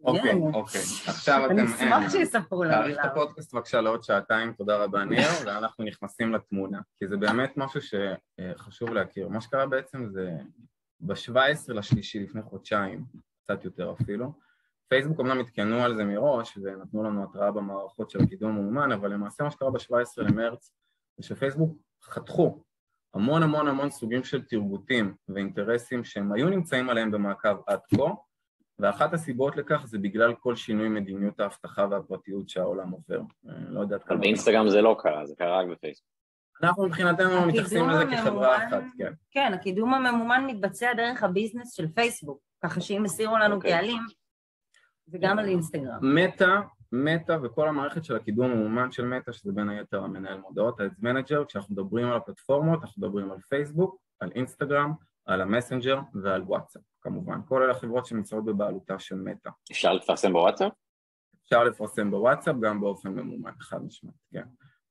[0.03, 0.37] אוקיי, כן.
[0.53, 1.59] אוקיי, עכשיו אתם...
[1.59, 3.05] אני אשמח שיספרו לנו תאריך את.
[3.05, 8.89] הפודקאסט בבקשה לעוד שעתיים, תודה רבה ניר, ואנחנו נכנסים לתמונה, כי זה באמת משהו שחשוב
[8.89, 9.29] להכיר.
[9.29, 10.31] מה שקרה בעצם זה
[10.99, 13.05] ב-17 לשלישי לפני חודשיים,
[13.43, 14.33] קצת יותר אפילו,
[14.93, 19.43] פייסבוק אמנם עדכנו על זה מראש ונתנו לנו התראה במערכות של הקידום המאומן, אבל למעשה
[19.43, 20.73] מה שקרה ב-17 למרץ
[21.17, 22.63] זה שפייסבוק חתכו
[23.13, 28.03] המון המון המון סוגים של תרגותים ואינטרסים שהם היו נמצאים עליהם במעקב עד כה,
[28.79, 33.21] ואחת הסיבות לכך זה בגלל כל שינוי מדיניות האבטחה והפרטיות שהעולם עובר.
[33.49, 34.19] אה, לא יודעת אבל כמה...
[34.19, 36.09] באינסטגרם זה לא קרה, זה קרה רק בפייסבוק.
[36.63, 39.13] אנחנו מבחינתנו מתייחסים לזה כחברה אחת, כן.
[39.31, 43.71] כן, הקידום הממומן מתבצע דרך הביזנס של פייסבוק, ככה שאם הסירו לנו אוקיי.
[43.71, 44.01] קהלים,
[45.07, 45.99] זה גם על אינסטגרם.
[46.01, 46.59] מטא,
[46.91, 51.45] מטא וכל המערכת של הקידום הממומן של מטא, שזה בין היתר המנהל מודעות, ה-Ads Manager,
[51.47, 54.93] כשאנחנו מדברים על הפלטפורמות, אנחנו מדברים על פייסבוק, על אינסטגרם,
[55.25, 57.39] על המסנג'ר ועל וואטסאפ, כמובן.
[57.47, 59.49] כל אלה חברות שנמצאות בבעלותה של מטא.
[59.71, 60.71] אפשר לפרסם בוואטסאפ?
[61.43, 64.43] אפשר לפרסם בוואטסאפ גם באופן ממומן, חד משמעית, כן.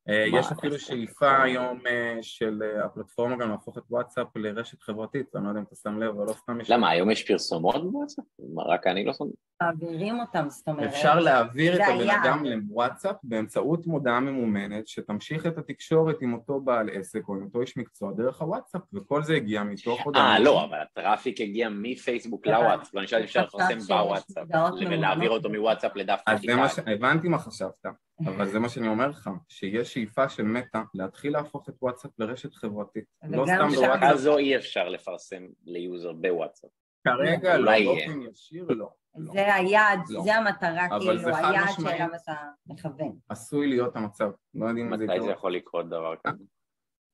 [0.09, 0.25] אה?
[0.33, 5.45] יש אפילו שאיפה היום אה, של אה, הפלטפורמה גם להפוך את וואטסאפ לרשת חברתית, אני
[5.45, 6.71] לא יודע אם אתה שם לב, אבל לא סתם יש...
[6.71, 8.25] למה, היום יש פרסומות בוואטסאפ?
[8.55, 9.25] מה, רק אני לא שם...
[9.63, 10.89] מעבירים אותם, זאת אומרת.
[10.89, 12.11] אפשר להעביר את הבן.
[12.11, 17.61] אדם לוואטסאפ באמצעות מודעה ממומנת שתמשיך את התקשורת עם אותו בעל עסק או עם אותו
[17.61, 20.33] איש מקצוע דרך הוואטסאפ וכל זה הגיע מתוך הודעה.
[20.33, 22.47] אה, לא, אבל הטראפיק הגיע מפייסבוק.
[22.47, 24.47] לוואטסאפ, ואני חושב שאפשר חשבת לפרסם בוואטסאפ,
[24.91, 25.31] ולהעביר.
[25.31, 26.41] אותו מוואטסאפ לדף אז.
[26.87, 27.87] הבנתי מה חשבת,
[28.27, 32.55] אבל זה מה שאני אומר לך, שיש שאיפה של מטא להתחיל להפוך את וואטסאפ לרשת
[32.55, 33.05] חברתית.
[33.23, 36.71] לא סתם בוואטסאפ, כזו אי אפשר לפרסם ל user בוואטסאפ.
[37.05, 37.73] כרגע לא.
[37.85, 38.91] באופן ישיר לא.
[39.17, 39.33] לא.
[39.33, 40.23] זה היעד, לא.
[40.23, 41.69] זה המטרה, כאילו, היעד.
[41.77, 42.35] שאליו אתה
[42.67, 43.17] מכוון.
[43.29, 45.33] עשוי להיות המצב, לא יודעים אם זה מתי זה יקרה.
[45.33, 46.45] יכול לקרות דבר כזה?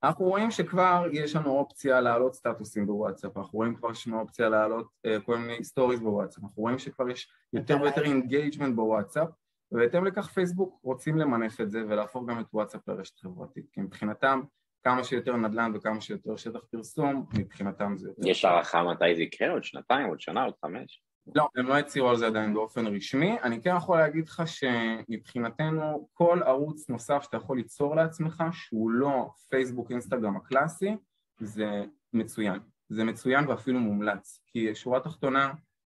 [0.04, 4.48] אנחנו רואים שכבר יש לנו אופציה להעלות סטטוסים בוואטסאפ, אנחנו רואים כבר שיש לנו אופציה
[4.48, 9.28] להעלות אה, כל מיני סטוריז בוואטסאפ, אנחנו רואים שכבר יש יותר ויותר engagement בוואטסאפ,
[9.72, 14.40] ובהתאם לכך פייסבוק רוצים למנף את זה ולהפוך גם את וואטסאפ לרשת חברתית, כי מבחינתם
[14.84, 18.28] כמה שיותר נדל"ן וכמה שיותר שטח פרסום, מבחינתם זה יותר...
[18.28, 19.50] יש הערכה מתי זה יקרה?
[19.50, 21.02] עוד שנתיים, עוד שנה, עוד חמש?
[21.34, 23.40] לא, הם לא הצהירו על זה עדיין באופן רשמי.
[23.42, 29.30] אני כן יכול להגיד לך שמבחינתנו כל ערוץ נוסף שאתה יכול ליצור לעצמך שהוא לא
[29.50, 30.96] פייסבוק אינסטגרם הקלאסי
[31.40, 32.58] זה מצוין.
[32.88, 34.42] זה מצוין ואפילו מומלץ.
[34.46, 35.52] כי שורה תחתונה,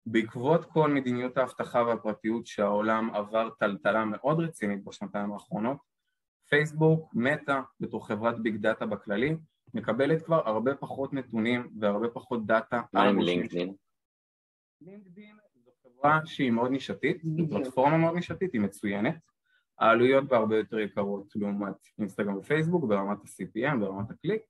[0.07, 5.79] בעקבות כל מדיניות האבטחה והפרטיות שהעולם עבר טלטלה מאוד רצינית בשנתיים האחרונות,
[6.49, 9.37] פייסבוק, מטא, בתור חברת big data בכללי,
[9.75, 12.83] מקבלת כבר הרבה פחות נתונים והרבה פחות דאטה.
[12.93, 13.75] מה עם לינקדאין?
[14.81, 17.49] לינקדאין זו חברה שהיא מאוד נישתית, זו.
[17.51, 19.17] פלטפורמה מאוד נישתית, היא מצוינת.
[19.79, 24.43] העלויות בה הרבה יותר יקרות לעומת אינסטגרם ופייסבוק ברמת ה-CPM, ברמת הקליק,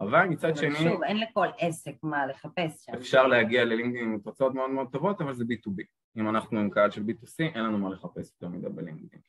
[0.00, 2.92] אבל מצד אבל שני שוב, אין לכל עסק מה לחפש שם.
[2.94, 5.84] אפשר להגיע ללינקדאין עם תוצאות מאוד מאוד טובות, אבל זה B2B.
[6.16, 9.22] אם אנחנו עם קהל של B2C, אין לנו מה לחפש יותר מדי בלינקדאין.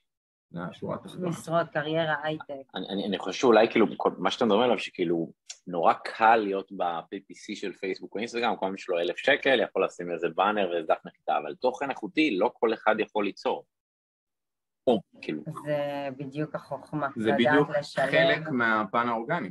[0.50, 1.30] זה השורה התחתונה.
[1.30, 2.54] משרות, קריירה, הייטק.
[2.76, 5.32] אני, אני, אני חושב שאולי כאילו, כל, מה שאתה מדבר עליו, שכאילו
[5.68, 9.86] נורא קל להיות ב-PPC של פייסבוק או אינסטגרם, כל מי שיש לו אלף שקל יכול
[9.86, 13.66] לשים איזה באנר ואיזה דף נחיתה, אבל תוכן איכותי לא כל אחד יכול ליצור.
[14.88, 17.08] או, כאילו, זה בדיוק החוכמה.
[17.16, 17.70] זה בדיוק.
[17.96, 19.50] חלק מהפן האורגני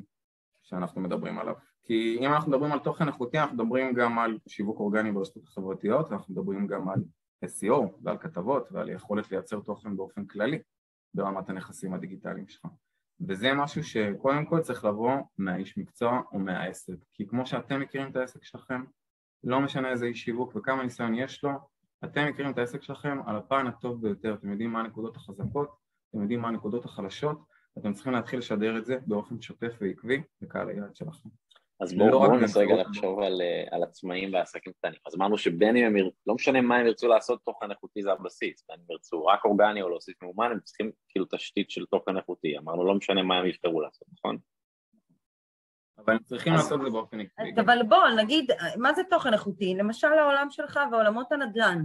[0.67, 1.55] שאנחנו מדברים עליו.
[1.83, 6.11] כי אם אנחנו מדברים על תוכן איכותי, אנחנו מדברים גם על שיווק אורגני ברשתות החברתיות,
[6.11, 7.01] ואנחנו מדברים גם על
[7.45, 10.59] SEO ועל כתבות ועל יכולת לייצר תוכן באופן כללי
[11.15, 12.67] ברמת הנכסים הדיגיטליים שלך.
[13.21, 16.95] וזה משהו שקודם כל צריך לבוא מהאיש מקצוע או מהעסק.
[17.13, 18.85] כי כמו שאתם מכירים את העסק שלכם,
[19.45, 21.51] לא משנה איזה איש שיווק וכמה ניסיון יש לו,
[22.05, 25.77] אתם מכירים את העסק שלכם על הפן הטוב ביותר, אתם יודעים מה הנקודות החזקות,
[26.11, 27.39] אתם יודעים מה הנקודות החלשות,
[27.79, 31.29] אתם צריכים להתחיל לשדר את זה באופן שוטף ועקבי לקהל היעד שלכם.
[31.81, 34.99] אז לא בואו רק בוא ננסה רגע לחשוב על, אה, על עצמאים ועסקים קטנים.
[35.07, 35.95] אז אמרנו שבין אם הם,
[36.27, 38.65] לא משנה מה הם ירצו לעשות, תוכן איכותי זה הבסיס.
[38.69, 42.59] בין אם ירצו רק אורגני או להוסיף מאומן, הם צריכים כאילו תשתית של תוכן איכותי.
[42.59, 44.39] אמרנו לא משנה מה הם יבחרו לעשות, נכון?
[45.99, 47.61] אבל הם צריכים אז- לעשות את זה באופן עקבי.
[47.61, 49.75] אבל בוא, נגיד, מה זה תוכן איכותי?
[49.79, 51.85] למשל העולם שלך ועולמות הנדל"ן.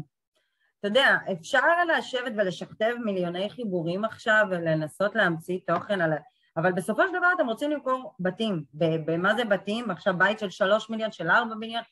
[0.82, 1.62] אתה יודע, אפשר
[1.98, 6.15] לשבת ולשכתב מיליוני חיבורים עכשיו ולנסות להמציא תוכן על ה...
[6.58, 8.63] אבל בסופו של דבר אתם רוצים למכור בתים.
[8.74, 9.91] במה זה בתים?
[9.91, 11.84] עכשיו בית של שלוש מיליון, של ארבע מיליון?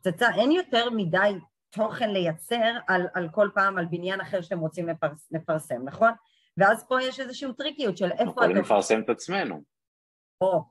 [0.00, 1.34] פצצה, אין יותר מדי
[1.70, 6.12] תוכן לייצר על, על כל פעם, על בניין אחר שאתם רוצים לפרס, לפרסם, נכון?
[6.56, 9.62] ואז פה יש איזושהי טריקיות של אנחנו איפה יכולים התוכן, לפרסם את עצמנו.
[10.40, 10.64] או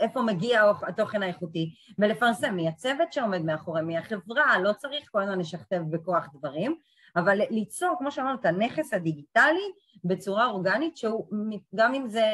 [0.00, 5.38] איפה מגיע התוכן האיכותי, ולפרסם מי הצוות שעומד מאחורי, מי החברה, לא צריך כל הזמן
[5.38, 6.76] לשכתב בכוח דברים,
[7.16, 9.72] אבל ליצור, כמו שאמרת, הנכס הדיגיטלי
[10.04, 11.26] בצורה אורגנית, שהוא,
[11.74, 12.24] גם אם זה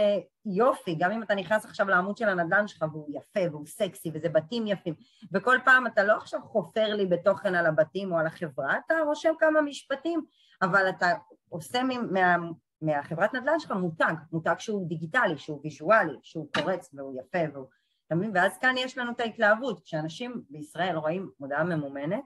[0.46, 4.28] יופי, גם אם אתה נכנס עכשיו לעמוד של הנדל"ן שלך והוא יפה והוא סקסי וזה
[4.28, 4.94] בתים יפים,
[5.32, 9.32] וכל פעם אתה לא עכשיו חופר לי בתוכן על הבתים או על החברה, אתה רושם
[9.38, 10.20] כמה משפטים,
[10.62, 11.12] אבל אתה
[11.48, 12.36] עושה מה,
[12.82, 17.66] מהחברת נדל"ן שלך מותג, מותג שהוא דיגיטלי, שהוא ויזואלי, שהוא קורץ והוא יפה והוא...
[18.06, 18.30] אתה מבין?
[18.34, 19.80] ואז כאן יש לנו את ההתלהבות.
[19.84, 22.24] כשאנשים בישראל רואים מודעה ממומנת,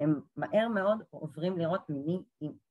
[0.00, 2.18] הם מהר מאוד עוברים לראות מי,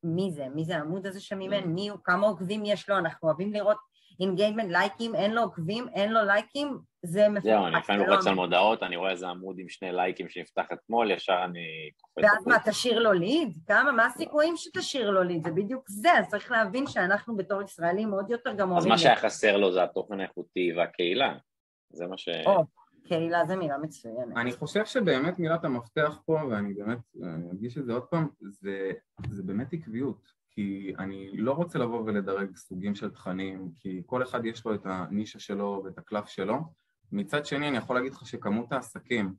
[0.04, 3.54] מי זה, מי זה העמוד הזה שממנו, מי הוא, כמה עוקבים יש לו, אנחנו אוהבים
[3.54, 3.78] לראות
[4.20, 7.44] engagement, לייקים, אין לו עוקבים, אין לו לייקים, זה מפורט.
[7.44, 8.34] זהו, אני לפעמים לא לוחץ על.
[8.34, 11.90] מודעות, אני רואה איזה עמוד עם שני לייקים שנפתח אתמול, ישר אני.
[12.24, 12.56] ואז מה.
[12.66, 13.58] תשאיר לו lead?
[13.68, 15.44] כמה, מה הסיכויים שתשאיר לו lead?
[15.44, 18.92] זה בדיוק זה, אז צריך להבין שאנחנו בתור ישראלים עוד יותר גם אז אוהבים...
[18.92, 21.34] מה שהיה חסר לו זה התוכן האיכותי והקהילה.
[21.90, 22.30] זה מה ש...
[23.06, 24.38] קהילה זה מילה מצוינת.
[24.38, 28.92] אני חושב שבאמת מילת המפתח פה, ואני באמת, אני אדגיש את זה עוד פעם, זה,
[29.30, 30.36] זה באמת עקביות.
[30.56, 34.82] כי אני לא רוצה לבוא ולדרג סוגים של תכנים, כי כל אחד יש לו את
[34.86, 36.60] הנישה שלו ואת הקלף שלו.
[37.12, 39.34] מצד שני, אני יכול להגיד לך שכמות העסקים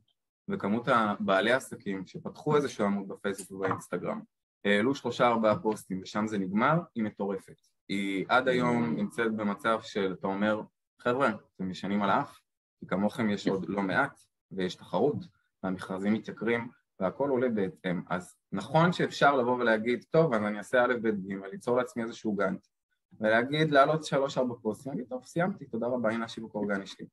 [0.49, 4.21] וכמות הבעלי העסקים שפתחו איזשהו עמוד בפייסבוק ובאינסטגרם,
[4.65, 7.55] העלו שלושה ארבעה פוסטים ושם זה נגמר, היא מטורפת.
[7.89, 10.61] היא עד היום נמצאת במצב של, אתה אומר,
[10.99, 12.39] חבר'ה, אתם ישנים על האף,
[12.79, 14.19] כי כמוכם יש עוד לא מעט,
[14.51, 15.15] ויש תחרות,
[15.63, 16.67] והמכרזים מתייקרים,
[16.99, 18.01] והכל עולה בהתאם.
[18.09, 22.33] אז נכון שאפשר לבוא ולהגיד, טוב, אז אני אעשה א', ב', ג', ליצור לעצמי איזשהו
[22.33, 22.67] גאנט,
[23.19, 27.05] ולהגיד, לעלות שלוש-ארבע פוסטים, להגיד, טוב, סיימתי, תודה רבה, הנה השיווק האורגני שלי.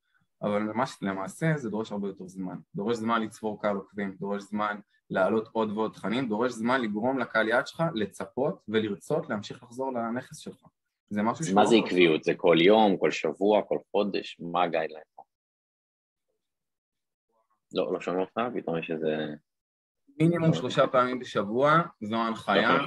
[0.42, 2.56] אבל ממש, למעשה זה דורש הרבה יותר זמן.
[2.74, 4.78] דורש זמן לצבור קהל עוקבים, דורש זמן
[5.10, 10.38] להעלות עוד ועוד תכנים, דורש זמן לגרום לקהל יעד שלך לצפות ולרצות להמשיך לחזור לנכס
[10.38, 10.66] שלך.
[11.10, 11.50] זה משהו ש...
[11.50, 12.24] מה זה עקביות?
[12.24, 14.36] זה כל יום, כל שבוע, כל חודש?
[14.40, 15.04] מה הגיידליין?
[17.74, 18.40] לא, לא שומע אותך?
[18.54, 19.16] פתאום יש איזה...
[20.20, 22.78] מינימום שלושה פעמים בשבוע, זו ההנחיה.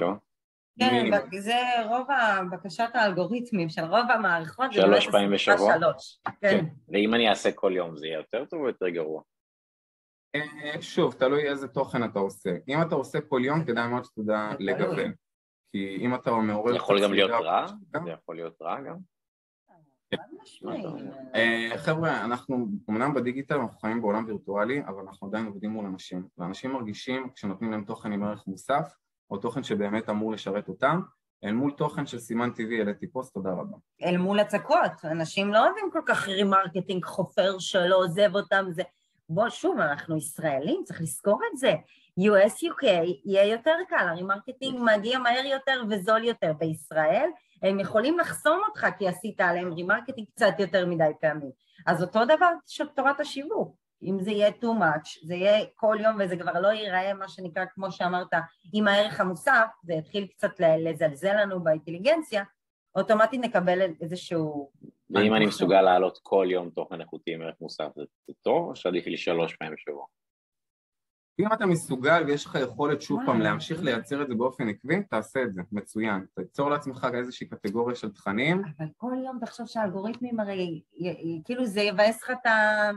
[0.78, 1.56] כן, זה
[1.88, 2.06] רוב
[2.52, 4.72] בקשת האלגוריתמים של רוב המערכות.
[4.72, 5.74] שלוש פעמים בשבוע?
[5.78, 6.64] שלוש, כן.
[6.88, 9.22] ואם אני אעשה כל יום זה יהיה יותר טוב או יותר גרוע?
[10.34, 12.50] אה, שוב, תלוי איזה תוכן אתה עושה.
[12.68, 15.12] אם אתה עושה כל יום, כדאי מאוד שתדע לגוון.
[15.72, 16.70] כי אם אתה מעורר...
[16.70, 17.66] זה יכול גם להיות רע?
[18.04, 18.96] זה יכול להיות רע גם?
[21.34, 26.28] אה, חבר'ה, אנחנו אמנם בדיגיטל אנחנו חיים בעולם וירטואלי, אבל אנחנו עדיין עובדים מול אנשים,
[26.38, 28.94] ואנשים מרגישים כשנותנים להם תוכן עם ערך מוסף,
[29.30, 31.00] או תוכן שבאמת אמור לשרת אותם,
[31.44, 33.76] אל מול תוכן של סימן ת'וי העליתי פוסט, תודה רבה.
[34.02, 38.82] אל מול הצקות, אנשים לא אוהבים כל כך remarketing חופר שלא עוזב אותם, זה...
[39.30, 41.72] בוא, שוב, אנחנו ישראלים, צריך לזכור את זה.
[42.20, 42.86] US-UK
[43.24, 46.52] יהיה יותר קל, ה remarketing מגיע מהר יותר וזול יותר.
[46.58, 47.30] בישראל
[47.62, 51.50] הם יכולים לחסום אותך כי עשית עליהם remarketing קצת יותר מדי פעמים.
[51.86, 53.76] אז אותו דבר של תורת השיווק.
[54.02, 57.64] אם זה יהיה too much, זה יהיה כל יום וזה כבר לא ייראה מה שנקרא,
[57.74, 58.32] כמו שאמרת,
[58.72, 62.44] עם הערך המוסף, זה יתחיל קצת לזלזל לנו באינטליגנציה,
[62.96, 64.70] אוטומטית נקבל איזשהו...
[65.10, 69.06] ואם אני מסוגל להעלות כל יום תוכן איכותי עם ערך מוסף, זה טוב או שעדיף
[69.06, 70.04] לי שלוש פעמים בשבוע?
[71.38, 75.42] אם אתה מסוגל ויש לך יכולת שוב פעם להמשיך לייצר את זה באופן עקבי, תעשה
[75.42, 76.24] את זה, מצוין.
[76.34, 78.62] תיצור לעצמך איזושהי קטגוריה של תכנים.
[78.78, 80.82] אבל כל יום תחשוב שהאלגוריתמים הרי,
[81.44, 82.90] כאילו זה יבאס לך את ה...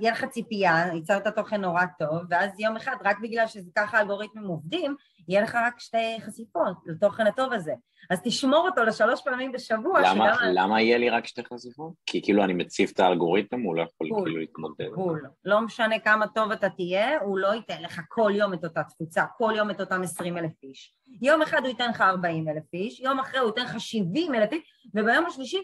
[0.00, 4.46] יהיה לך ציפייה, ייצרת תוכן נורא טוב, ואז יום אחד, רק בגלל שזה ככה האלגוריתמים
[4.46, 4.96] עובדים,
[5.28, 7.72] יהיה לך רק שתי חשיפות לתוכן הטוב הזה.
[8.10, 10.00] אז תשמור אותו לשלוש פעמים בשבוע.
[10.00, 10.48] למה, שגם...
[10.52, 11.92] למה יהיה לי רק שתי חשיפות?
[12.06, 14.88] כי כאילו אני מציב את האלגוריתם, הוא לא יכול בול, כאילו להתמודד.
[14.94, 15.26] בול.
[15.44, 19.24] לא משנה כמה טוב אתה תהיה, הוא לא ייתן לך כל יום את אותה תפוצה,
[19.36, 20.94] כל יום את אותם עשרים אלף איש.
[21.22, 24.52] יום אחד הוא ייתן לך ארבעים אלף איש, יום אחרי הוא ייתן לך שבעים אלף
[24.52, 24.62] איש,
[24.94, 25.62] וביום השלישי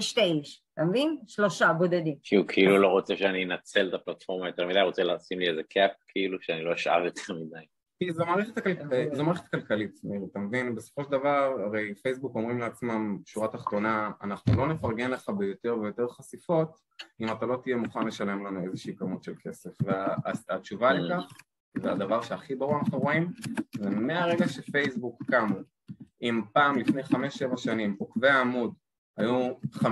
[0.00, 1.18] שתי איש, אתה מבין?
[1.26, 2.16] שלושה בודדים.
[2.22, 5.90] שהוא כאילו לא רוצה שאני אנצל את הפלטפורמה יותר מדי, רוצה לשים לי איזה קאפ,
[6.08, 7.66] כאילו שאני לא אשאב יותר מדי.
[7.98, 10.74] כי זו מערכת, הכלכלית, זו מערכת כלכלית, אתה מבין?
[10.74, 16.08] בסופו של דבר, הרי פייסבוק אומרים לעצמם, שורה תחתונה, אנחנו לא נפרגן לך ביותר ויותר
[16.08, 16.76] חשיפות,
[17.20, 19.70] אם אתה לא תהיה מוכן לשלם לנו איזושהי כמות של כסף.
[20.48, 20.94] והתשובה mm.
[20.94, 21.32] לכך,
[21.78, 23.28] זה הדבר שהכי ברור אנחנו רואים,
[23.78, 25.56] זה מהרגע שפייסבוק קמו,
[26.22, 28.74] אם פעם לפני חמש-שבע שנים עוקבי העמוד
[29.16, 29.84] היו 50%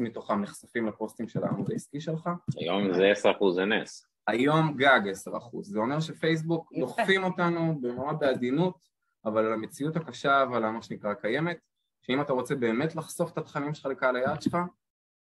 [0.00, 2.30] מתוכם נחשפים לפוסטים של העמוד העסקי שלך.
[2.56, 4.06] היום זה 10% זה נס.
[4.26, 5.62] היום גג 10%.
[5.62, 8.88] זה אומר שפייסבוק דוחפים אותנו מאוד בעדינות,
[9.24, 11.58] אבל על המציאות הקשה ועל מה שנקרא קיימת,
[12.02, 14.56] שאם אתה רוצה באמת לחשוף את התכנים שלך לקהל היעד שלך,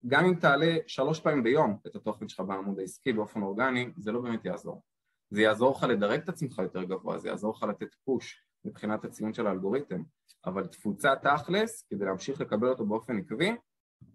[0.07, 4.21] גם אם תעלה שלוש פעמים ביום את התוכן שלך בעמוד העסקי באופן אורגני, זה לא
[4.21, 4.83] באמת יעזור.
[5.31, 9.35] זה יעזור לך לדרג את עצמך יותר גבוה, זה יעזור לך לתת פוש מבחינת הציון
[9.35, 10.03] של האלגוריתם,
[10.47, 13.57] אבל תפוצה תכלס, כדי להמשיך לקבל אותו באופן עקבי,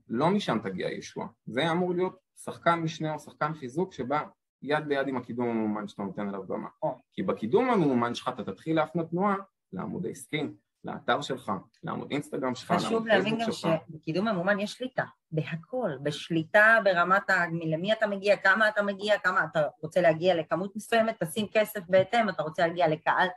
[0.07, 1.27] לא משם תגיע ישוע.
[1.45, 4.23] זה אמור להיות שחקן משנה או שחקן חיזוק שבא
[4.61, 6.67] יד ביד עם הקידום הממומן שאתה נותן עליו במה.
[7.13, 9.35] כי בקידום הממומן שלך אתה תתחיל להפנות תנועה
[9.73, 10.43] לעמוד העסקי,
[10.83, 11.51] לאתר שלך,
[11.83, 17.45] לעמוד אינסטגרם שלך, חשוב להבין גם שבקידום ממומן יש שליטה, בהכל, בשליטה ברמת ה...
[17.65, 22.29] למי אתה מגיע, כמה אתה מגיע, כמה אתה רוצה להגיע לכמות מסוימת, תשים כסף בהתאם,
[22.29, 23.27] אתה רוצה להגיע לקהל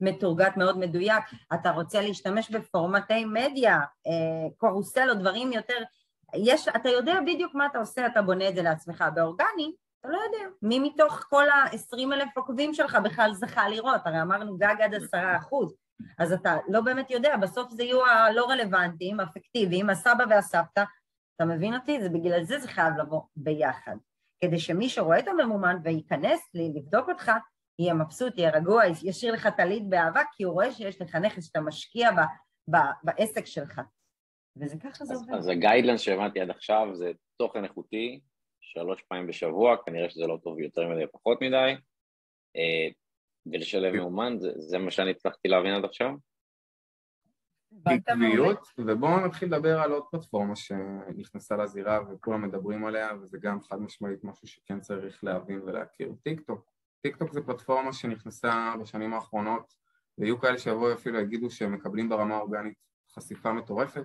[0.00, 5.78] מתורגת מאוד מדויק, אתה רוצה להשתמש בפורמטי מדיה, אה, קורוסלו, דברים יותר,
[6.34, 9.04] יש, אתה יודע בדיוק מה אתה עושה, אתה בונה את זה לעצמך.
[9.14, 10.50] באורגני, אתה לא יודע.
[10.62, 14.00] מי מתוך כל ה-20 אלף עוקבים שלך בכלל זכה לראות?
[14.04, 15.74] הרי אמרנו גג עד עשרה אחוז.
[16.18, 20.84] אז אתה לא באמת יודע, בסוף זה יהיו הלא רלוונטיים, אפקטיביים, הסבא והסבתא.
[21.36, 22.02] אתה מבין אותי?
[22.02, 23.96] זה בגלל זה זה חייב לבוא ביחד.
[24.40, 27.32] כדי שמי שרואה את הממומן וייכנס לי לבדוק אותך,
[27.80, 31.60] יהיה מבסוט, יהיה רגוע, ישאיר לך טלית באהבה, כי הוא רואה שיש לך נכס שאתה
[31.60, 32.20] משקיע ב,
[32.70, 33.80] ב, בעסק שלך.
[34.56, 35.34] וזה ככה זה עובד.
[35.34, 38.20] אז ה guidelines שהבנתי עד עכשיו זה תוכן איכותי,
[38.60, 41.74] שלוש פעמים בשבוע, כנראה שזה לא טוב יותר מדי פחות מדי,
[42.56, 42.88] אה,
[43.46, 46.10] ולשלב ממומן, זה, זה מה שאני הצלחתי להבין עד עכשיו?
[47.84, 53.76] עקביות, ובואו נתחיל לדבר על עוד פלטפורמה שנכנסה לזירה וכולם מדברים עליה, וזה גם חד
[53.76, 56.69] משמעית משהו שכן צריך להבין ולהכיר, טיק טוק.
[57.02, 59.74] טיק טוק זה פלטפורמה שנכנסה בשנים האחרונות
[60.18, 62.74] ויהיו כאלה שיבואו אפילו יגידו שהם מקבלים ברמה האורגנית
[63.14, 64.04] חשיפה מטורפת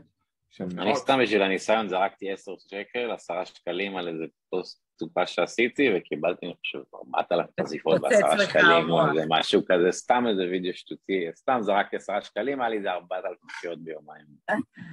[0.49, 0.87] של מאות.
[0.87, 6.45] אני סתם בשביל הניסיון זרקתי 10 שקל, 10 שקלים על איזה פוסט טופה שעשיתי, וקיבלתי,
[6.45, 9.07] אני חושב, 4,000 חשיפות התפוצץ ב-10 לך שקלים, או.
[9.09, 13.37] איזה משהו כזה, סתם איזה וידאו שטותי, סתם זרקתי 10 שקלים, היה לי איזה 4,000
[13.51, 14.25] צפיות ביומיים.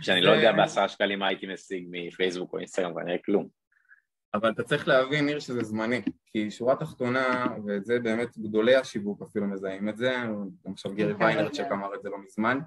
[0.00, 3.61] שאני לא יודע ב-10 שקלים מה הייתי משיג מפייסבוק או אינסטגרם, כנראה כלום.
[4.34, 9.22] אבל אתה צריך להבין, ניר, שזה זמני, כי שורה תחתונה, ואת זה באמת גדולי השיווק
[9.22, 10.16] אפילו מזהים את זה,
[10.66, 11.72] גם עכשיו גרי כן, ויינרצ'אק כן.
[11.72, 12.58] אמר את זה לא מזמן,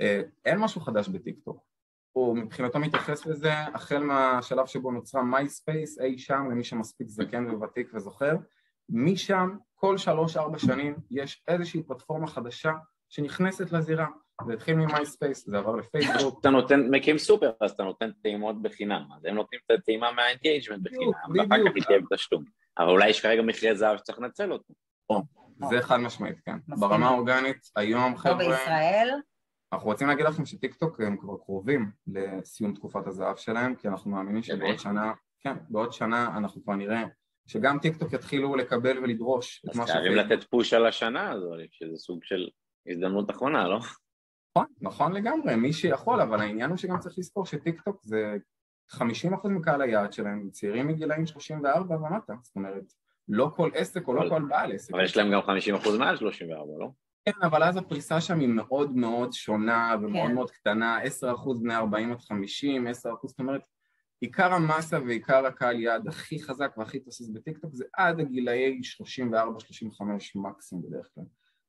[0.00, 1.68] אה, אין משהו חדש בטיקטוק.
[2.12, 7.90] הוא מבחינתו מתייחס לזה החל מהשלב שבו נוצרה מייספייס אי שם, למי שמספיק זקן וותיק
[7.94, 8.36] וזוכר,
[8.88, 12.72] משם כל שלוש-ארבע שנים יש איזושהי פלטפורמה חדשה
[13.08, 14.06] שנכנסת לזירה.
[14.46, 19.02] זה התחיל ממייספייס, זה עבר לפייסבוק, אתה נותן, מקים סופר, אז אתה נותן טעימות בחינם,
[19.16, 21.64] אז הם נותנים את הטעימה מה engagement בדיוק, בחינם, ואחר.
[21.68, 22.44] כך היא תהיה בתשלום.
[22.78, 24.74] אבל אולי יש כרגע מכרה זהב שצריך לנצל אותו.
[25.70, 26.56] זה חד משמעית, כן.
[26.68, 28.34] ברמה האורגנית, היום חבר'ה...
[28.38, 29.08] בישראל,
[29.72, 34.42] אנחנו רוצים להגיד לכם שטיקטוק הם כבר קרובים לסיום תקופת הזהב שלהם, כי אנחנו מאמינים
[34.42, 34.80] שבעוד באמת?
[34.80, 37.04] שנה, כן, בעוד שנה אנחנו כבר נראה
[37.46, 41.52] שגם טיקטוק יתחילו לקבל ולדרוש את אז מה חייבים שפייסבוק- לתת push על השנה הזו,
[41.70, 42.48] שזה סוג של
[42.88, 43.78] הזדמנות אחרונה, לא?
[44.58, 48.36] נכון, נכון לגמרי, מי שיכול, אבל העניין הוא שגם צריך לזכור שטיקטוק זה
[48.92, 48.96] 50%
[49.48, 52.84] מקהל היעד שלהם, צעירים מגילאים 34 ומטה, זאת אומרת,
[53.28, 54.94] לא כל עסק או לא כל בעל עסק.
[54.94, 55.40] אבל יש להם גם
[55.86, 56.90] 50% מעל 34, לא?
[57.24, 60.34] כן, אבל אז הפריסה שם היא מאוד מאוד שונה ומאוד כן.
[60.34, 62.90] מאוד קטנה, 10% בני 40 עד 50, 10%,
[63.24, 63.60] זאת אומרת,
[64.20, 69.32] עיקר המסה ועיקר הקהל יעד הכי חזק והכי תוסס בטיקטוק זה עד הגילאי 34-35
[70.34, 71.24] מקסימום בדרך כלל.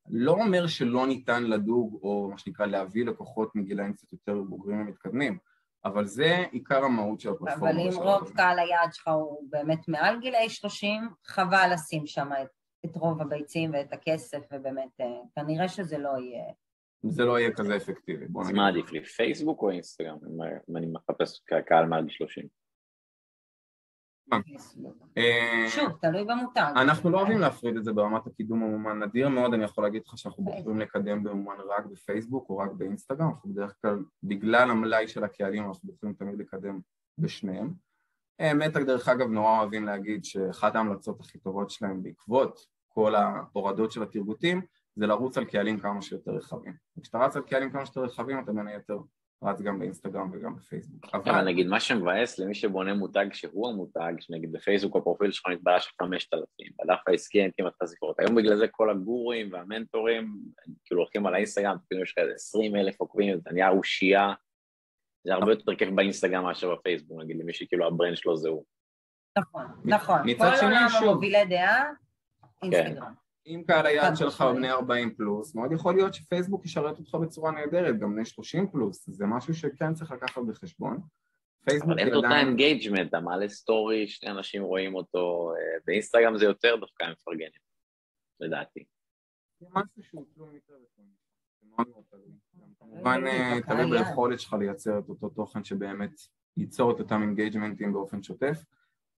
[0.10, 5.38] לא אומר שלא ניתן לדוג או מה שנקרא להביא לקוחות מגילאים קצת יותר בוגרים ומתקדמים,
[5.86, 7.72] אבל זה עיקר המהות של הפלטפורמה.
[7.72, 8.32] אבל אם רוב.
[8.36, 12.48] קהל היעד שלך הוא באמת מעל גילאי 30, חבל לשים שם את,
[12.86, 16.44] את רוב הביצים ואת הכסף, ובאמת, אה, כנראה שזה לא יהיה.
[17.04, 18.58] זה לא יהיה כזה אפקטיבי, בוא אז נגיד.
[18.58, 20.18] מה עדיף לי, פייסבוק או אינסטגרם,
[20.70, 22.48] אם- אני מחפש קהל מעל גיל 30?
[25.18, 26.72] אה, שוב, תלוי במותג.
[26.76, 30.18] אנחנו לא אוהבים להפריד את זה ברמת הקידום הממומן, נדיר מאוד אני יכול להגיד לך
[30.18, 35.24] שאנחנו בוחרים לקדם במומן רק בפייסבוק או רק באינסטגרם, אנחנו בדרך כלל, בגלל המלאי של
[35.24, 36.80] הקהלים, אנחנו בוחרים תמיד לקדם
[37.18, 37.74] בשניהם.
[38.40, 43.92] אה, מטא דרך אגב נורא אוהבים להגיד שאחת ההמלצות הכי טובות שלהם בעקבות כל ההורדות
[43.92, 44.62] של התרגותים
[44.96, 46.74] זה לרוץ על קהלים כמה שיותר רחבים.
[46.98, 48.98] וכשאתה רץ על קהלים כמה שיותר רחבים אתה בין היתר
[49.44, 51.06] רץ גם באינסטגרם וגם בפייסבוק.
[51.14, 55.90] אבל נגיד מה שמבאס למי שבונה מותג שהוא המותג, שנגיד בפייסבוק הפרופיל שלך נתבעה של
[56.02, 58.20] 5,000, בדף העסקי אין כמעט חשיפות.
[58.20, 60.36] היום בגלל זה כל הגורים והמנטורים
[60.86, 64.34] כאילו הולכים על האינסטגרם, פתאום יש לך איזה 20 אלף עוקבים, זה נהיה אושייה,
[65.24, 68.66] זה הרבה יותר כיף באינסטגרם מאשר בפייסבוק, נגיד למי שכאילו ה brand שלו זה הוא.
[69.38, 70.20] נכון, נכון.
[70.26, 71.10] מצד כל שני, עולם שוב.
[71.10, 71.84] המובילי דעה,
[72.64, 73.14] אינסטגרם.
[73.50, 74.42] אם קהל היעד שלך.
[74.42, 78.68] הוא בני 40 פלוס, מאוד יכול להיות שפייסבוק ישרת אותך בצורה נהדרת, גם בני 30
[78.68, 80.98] פלוס, זה משהו שכן צריך לקחת בחשבון.
[81.66, 82.48] פייסבוק אבל אין עדיין...
[82.48, 87.12] ה engagement, אתה מעלה story, שני אנשים רואים אותו, אה, באינסטגרם זה יותר דווקא הם
[87.12, 87.62] מפרגנים,
[88.40, 88.84] לדעתי.
[89.60, 90.76] זה משהו שהוא תלוי מקרה
[91.64, 92.32] מאוד תלוי.
[92.62, 94.00] גם כמובן אה, הקהל תלוי.
[94.00, 96.12] ביכולת שלך לייצר את אותו תוכן שבאמת
[96.58, 98.64] ייצור את אותם אינגייג'מנטים באופן שוטף.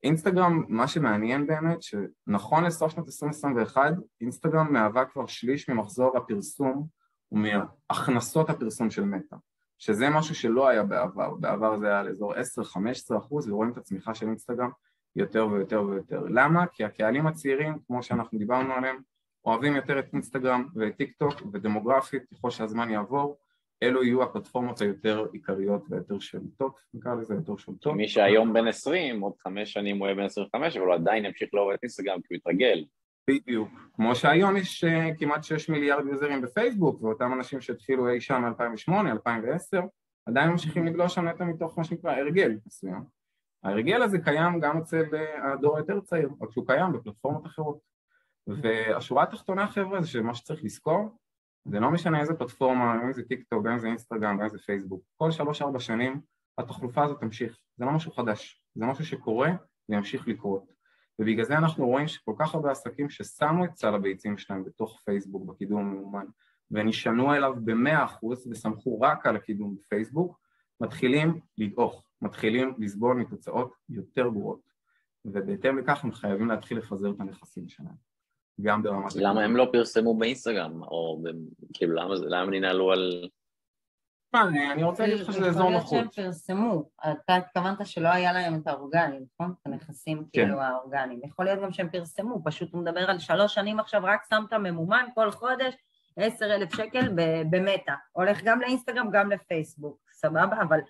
[0.03, 6.87] אינסטגרם, מה שמעניין באמת, שנכון לסוף שנת 2021, אינסטגרם מהווה כבר שליש ממחזור הפרסום
[7.33, 9.37] ומהכנסות הפרסום של מטא,
[9.79, 14.15] שזה משהו שלא היה בעבר, בעבר זה היה על אזור 10-15 אחוז, ורואים את הצמיחה
[14.15, 14.71] של אינסטגרם
[15.17, 16.25] יותר ויותר ויותר.
[16.29, 16.67] למה?
[16.67, 18.97] כי הקהלים הצעירים, כמו שאנחנו דיברנו עליהם,
[19.45, 23.37] אוהבים יותר את אינסטגרם ואת טיק טוק, ודמוגרפית, ככל שהזמן יעבור,
[23.83, 27.97] אלו יהיו הפלטפורמות היותר עיקריות ויותר שולטות, נקרא לזה יותר שולטות.
[27.97, 31.49] מי שהיום בן 20, עוד חמש שנים הוא יהיה בן 25, אבל הוא עדיין ימשיך
[31.55, 32.85] לאהוב את אינסטגרם כי הוא יתרגל.
[33.31, 33.69] בדיוק.
[33.95, 39.11] כמו שהיום יש uh, כמעט 6 מיליארד יוזרים בפייסבוק, ואותם אנשים שהתחילו אי שם מ-2008,
[39.13, 39.81] 2010,
[40.27, 43.03] עדיין ממשיכים לגלוש שם נטו מתוך מה שנקרא הרגל מסוים.
[43.65, 47.79] ההרגל הזה קיים גם אצל uh, הדור היותר צעיר, רק שהוא קיים בפלטפורמות אחרות.
[48.47, 51.19] והשורה התחתונה חבר'ה זה שמה שצריך לזכור,
[51.65, 55.03] זה לא משנה איזה פלטפורמה, אם זה טיק טוק, אם זה אינסטגרם, אם זה פייסבוק,
[55.17, 56.21] כל שלוש-ארבע שנים
[56.59, 59.51] התחלופה הזאת תמשיך, זה לא משהו חדש, זה משהו שקורה
[59.89, 60.73] וימשיך לקרות.
[61.19, 65.45] ובגלל זה אנחנו רואים שכל כך הרבה עסקים ששמו את סל הביצים שלהם בתוך פייסבוק
[65.45, 66.27] בקידום המאומן
[66.71, 70.41] ונשענו אליו במאה אחוז וסמכו רק על הקידום בפייסבוק,
[70.81, 74.71] מתחילים לדעוך, מתחילים לסבול מתוצאות יותר גרועות.
[75.25, 78.10] ובהתאם לכך הם חייבים להתחיל לפזר את הנכסים שלהם
[78.63, 79.17] גם ברמת...
[79.17, 81.29] למה הם לא פרסמו באינסטגרם, או ב-
[81.75, 83.29] כאילו למה זה- למה הם ננעלו על...
[84.35, 86.13] אני רוצה להגיד לך שזה אזור יכול להיות נוחות.
[86.13, 89.55] שהם פרסמו, אתה התכוונת שלא היה להם את האורגנים, נכון?
[89.63, 90.25] את הנכסים כן.
[90.33, 91.21] כאילו האורגנים.
[91.25, 95.07] יכול להיות גם שהם פרסמו, פשוט הוא מדבר על שלוש שנים עכשיו, רק שמת ממומן
[95.15, 95.75] כל חודש,
[96.17, 97.93] עשר אלף שקל ב- במטא.
[98.13, 100.63] הולך גם לאינסטגרם, גם לפייסבוק, סבבה?
[100.63, 100.81] אבל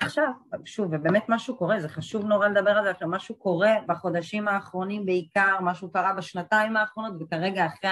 [0.00, 0.28] עכשיו,
[0.64, 5.06] שוב, ובאמת משהו קורה, זה חשוב נורא לדבר על זה עכשיו, משהו קורה בחודשים האחרונים
[5.06, 7.90] בעיקר, משהו קרה בשנתיים האחרונות, וכרגע אחרי,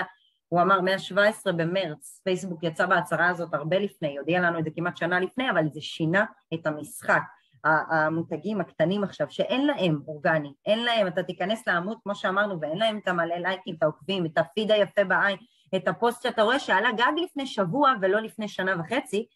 [0.48, 4.96] הוא אמר מה-17 במרץ, פייסבוק יצא בהצהרה הזאת הרבה לפני, הודיע לנו את זה כמעט
[4.96, 6.24] שנה לפני, אבל זה שינה
[6.54, 7.22] את המשחק.
[7.64, 12.98] המותגים הקטנים עכשיו, שאין להם אורגני, אין להם, אתה תיכנס לעמוד כמו שאמרנו, ואין להם
[12.98, 15.36] את המלא לייקים, את העוקבים, את הפיד היפה בעין,
[15.76, 19.26] את הפוסט שאתה רואה שעלה גג לפני שבוע ולא לפני שנה וחצי,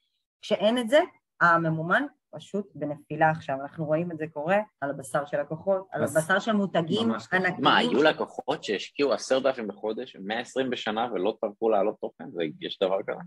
[0.42, 1.00] כשאין את זה,
[1.40, 2.02] הממומן
[2.36, 6.52] פשוט בנפילה עכשיו, אנחנו רואים את זה קורה על הבשר של לקוחות, על הבשר של
[6.52, 7.54] מותגים ענקיים.
[7.58, 12.24] מה, היו לקוחות שהשקיעו עשרת אלפים בחודש, 120 בשנה ולא טרחו להעלות תוכן?
[12.60, 13.20] יש דבר כזה?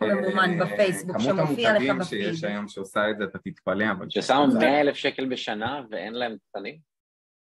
[0.00, 1.90] ממומן אה, בפייסבוק שמופיע לך בפיד.
[1.90, 4.06] כמות המותגים שיש היום שעושה את זה, אתה תתפלא, אבל...
[4.10, 6.78] ששמו 100 אלף שקל בשנה ואין להם תכנים?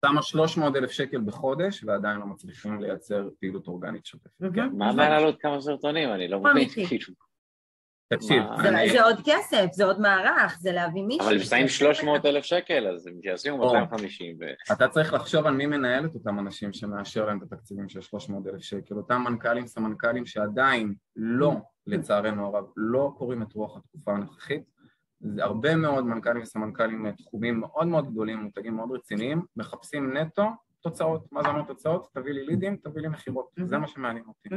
[0.06, 4.42] שמה 300 אלף שקל בחודש ועדיין לא מצליחים לייצר פעילות אורגנית שוטפת.
[4.74, 6.14] מה הבעיה לעלות כמה סרטונים?
[6.14, 7.14] אני לא מבין, כאילו.
[8.10, 8.44] תקשיב,
[8.92, 11.28] זה עוד כסף, זה עוד מערך, זה להביא מישהו.
[11.28, 14.38] אבל שמים 300 אלף שקל, אז הם שישימו 250.
[14.72, 18.48] אתה צריך לחשוב על מי מנהל את אותם אנשים שמאשר להם את התקציבים של 300
[18.48, 21.54] אלף שקל, אותם מנכ"לים, סמנכ"לים שעדיין לא,
[21.88, 24.64] לצערנו הרב, לא קוראים את רוח התקופה הנוכחית.
[25.40, 30.46] הרבה מאוד מנכ"לים וסמנכ"לים תחומים מאוד מאוד גדולים, מותגים מאוד רציניים, מחפשים נטו
[30.82, 31.32] תוצאות.
[31.32, 32.08] מה זה אומר תוצאות?
[32.14, 34.50] תביא לי לידים, תביא לי מכירות, זה מה שמעניין אותי.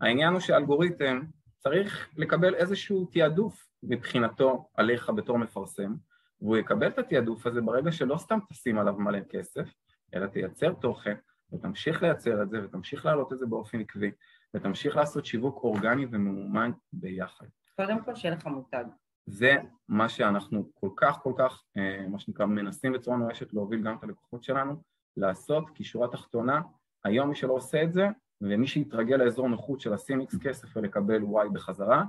[0.00, 1.20] העניין הוא שאלגוריתם
[1.68, 5.94] צריך לקבל איזשהו תעדוף מבחינתו עליך בתור מפרסם,
[6.40, 9.68] והוא יקבל את התעדוף הזה ברגע שלא סתם תשים עליו מלא כסף,
[10.14, 11.14] אלא תייצר תוכן
[11.52, 14.10] ותמשיך לייצר את זה ותמשיך להעלות את זה באופן עקבי
[14.54, 17.46] ותמשיך לעשות שיווק אורגני וממומן ביחד.
[17.76, 18.84] קודם כל שיהיה לך מותג.
[19.26, 19.56] זה
[19.88, 24.02] מה שאנחנו כל כך כל כך, אה, מה שנקרא, מנסים בצורה נואשת להוביל גם את
[24.02, 24.82] הלקוחות שלנו,
[25.16, 26.60] לעשות, כי שורה תחתונה,
[27.04, 28.08] היום מי שלא עושה את זה,
[28.40, 32.04] ומי שיתרגל לאזור נוחות של לשים איקס כסף ולקבל וואי בחזרה,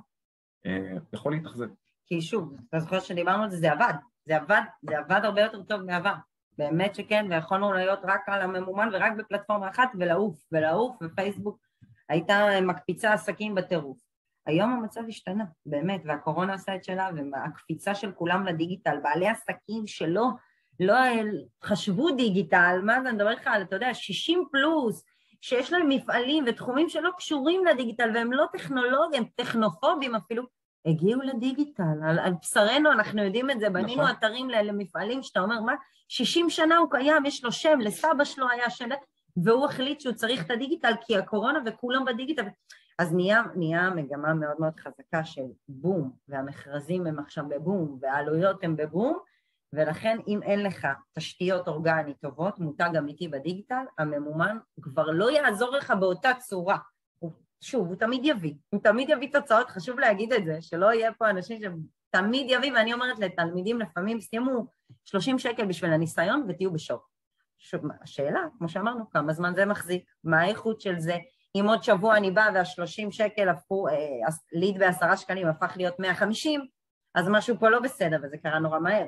[0.65, 1.67] אה, יכול להתאכזב.
[2.05, 3.93] כי שוב, אתה זוכר שדיברנו על זה, זה עבד,
[4.25, 6.13] זה עבד, זה עבד הרבה יותר טוב מעבר.
[6.57, 11.59] באמת שכן, ויכולנו להיות רק על הממומן ורק בפלטפורמה אחת ולעוף, ולעוף, ופייסבוק
[12.09, 13.97] הייתה מקפיצה עסקים בטירוף.
[14.45, 20.29] היום המצב השתנה, באמת, והקורונה עשה את שלה, והקפיצה של כולם לדיגיטל, בעלי עסקים שלא
[20.79, 20.95] לא
[21.63, 25.03] חשבו דיגיטל, מה זה, אני מדבר איתך על, אתה יודע, 60 פלוס,
[25.41, 30.43] שיש להם מפעלים ותחומים שלא קשורים לדיגיטל והם לא טכנולוגיים, טכנופובים אפילו,
[30.85, 34.15] הגיעו לדיגיטל, על, על בשרנו אנחנו יודעים את זה, בנינו נכון.
[34.15, 35.73] אתרים למפעלים שאתה אומר, מה,
[36.07, 38.89] 60 שנה הוא קיים, יש לו שם, לסבא שלו היה שם,
[39.43, 42.45] והוא החליט שהוא צריך את הדיגיטל כי הקורונה וכולם בדיגיטל.
[42.99, 48.75] אז נהיה, נהיה מגמה מאוד מאוד חזקה של בום, והמכרזים הם עכשיו בבום, והעלויות הם
[48.75, 49.17] בבום,
[49.73, 55.93] ולכן אם אין לך תשתיות אורגנית טובות, מותג אמיתי בדיגיטל, הממומן כבר לא יעזור לך
[55.99, 56.77] באותה צורה.
[57.19, 61.13] הוא, שוב, הוא תמיד יביא, הוא תמיד יביא תוצאות, חשוב להגיד את זה, שלא יהיה
[61.13, 64.65] פה אנשים שתמיד יביא, ואני אומרת לתלמידים לפעמים, שימו
[65.05, 67.09] 30 שקל בשביל הניסיון ותהיו בשוק.
[67.59, 71.17] שוב, השאלה, כמו שאמרנו, כמה זמן זה מחזיק, מה האיכות של זה,
[71.55, 73.93] אם עוד שבוע אני באה והשלושים שקל הפכו, אה,
[74.53, 76.61] ליד בעשרה שקלים הפך להיות 150,
[77.15, 79.05] אז משהו פה לא בסדר, וזה קרה נורא מהר.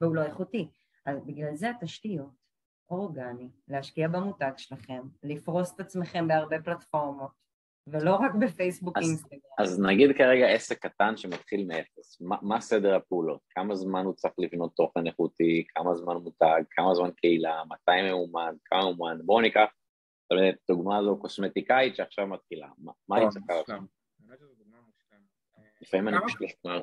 [0.00, 0.68] והוא לא איכותי.
[1.06, 2.30] אז בגלל זה התשתיות,
[2.90, 7.30] אורגני, להשקיע במותג שלכם, לפרוס את עצמכם בהרבה פלטפורמות,
[7.86, 9.40] ולא רק בפייסבוק אינסטגרם.
[9.58, 13.40] אז נגיד כרגע עסק קטן שמתחיל מאפס, מה, מה סדר הפעולות?
[13.50, 18.54] כמה זמן הוא צריך לבנות תוכן איכותי, כמה זמן מותג, כמה זמן קהילה, מתי מאומן,
[18.64, 19.68] כמה מאומן, בואו ניקח
[20.68, 22.68] דוגמה זו קוסמטיקאית שעכשיו מתחילה,
[23.08, 23.84] מה היא צריכה לעשות?
[25.80, 26.82] לפעמים אני פשוט לא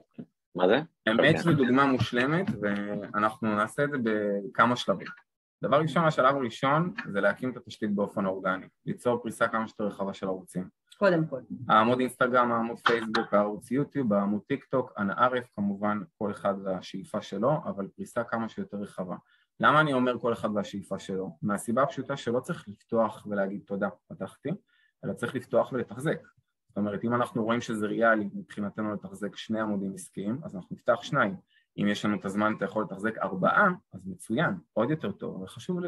[0.55, 0.81] מה זה?
[1.09, 5.07] אמת זו דוגמה מושלמת, ואנחנו נעשה את זה בכמה שלבים.
[5.63, 10.13] דבר ראשון, השלב הראשון זה להקים את התשתית באופן אורגני, ליצור פריסה כמה שיותר רחבה
[10.13, 10.69] של ערוצים.
[10.97, 11.39] קודם כל.
[11.69, 17.21] העמוד אינסטגרם, העמוד פייסבוק, הערוץ יוטיוב, העמוד טיק טוק, אנא ערף, כמובן כל אחד והשאיפה
[17.21, 19.15] שלו, אבל פריסה כמה שיותר רחבה.
[19.59, 21.37] למה אני אומר כל אחד והשאיפה שלו?
[21.41, 24.49] מהסיבה הפשוטה שלא צריך לפתוח ולהגיד תודה, פתחתי,
[25.05, 26.27] אלא צריך לפתוח ולתחזק.
[26.75, 31.01] זאת אומרת, אם אנחנו רואים שזה ריאלי מבחינתנו לתחזק שני עמודים עסקיים, אז אנחנו נפתח
[31.01, 31.35] שניים.
[31.77, 35.35] אם יש לנו את הזמן, אתה יכול לתחזק ארבעה, אז מצוין, עוד יותר טוב.
[35.35, 35.79] אבל חשוב,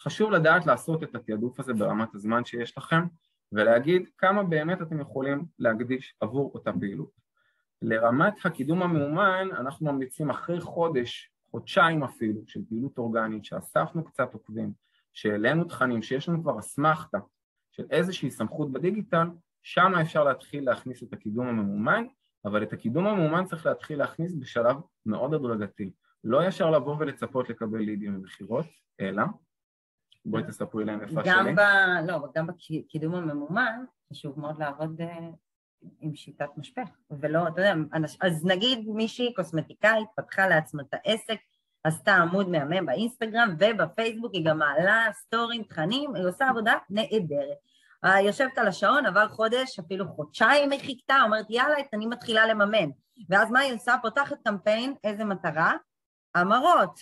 [0.00, 3.06] חשוב לדעת לעשות את התעדוף הזה ברמת הזמן שיש לכם,
[3.52, 7.10] ולהגיד כמה באמת אתם יכולים להקדיש עבור אותה פעילות.
[7.82, 14.72] לרמת הקידום המאומן, אנחנו ממליצים אחרי חודש, חודשיים אפילו, של פעילות אורגנית, שאספנו קצת עוקבים,
[15.12, 17.18] שהעלינו תכנים, שיש לנו כבר אסמכתה
[17.72, 19.26] של איזושהי סמכות בדיגיטל,
[19.66, 22.04] שם אפשר להתחיל להכניס את הקידום הממומן,
[22.44, 25.90] אבל את הקידום הממומן צריך להתחיל להכניס בשלב מאוד הדרגתי.
[26.24, 28.66] לא ישר לבוא ולצפות לקבל לידים ומכירות,
[29.00, 29.22] אלא,
[30.24, 31.54] בואי תספרי להם איפה שלי.
[31.54, 31.60] ב...
[32.06, 35.30] לא, גם בקידום הממומן חשוב מאוד לעבוד אה,
[36.00, 41.38] עם שיטת משפך, ולא, אתה יודע, אנש, אז נגיד מישהי קוסמטיקאית פתחה לעצמה את העסק,
[41.84, 47.65] עשתה עמוד מהמם באינסטגרם ובפייסבוק, היא גם מעלה סטורים, תכנים, היא עושה עבודה נהדרת.
[48.04, 52.90] יושבת על השעון, עבר חודש, אפילו חודשיים היא חיכתה, אומרת יאללה, אני מתחילה לממן.
[53.28, 53.96] ואז מה היא עושה?
[54.02, 55.72] פותחת קמפיין, איזה מטרה?
[56.34, 57.00] המרות.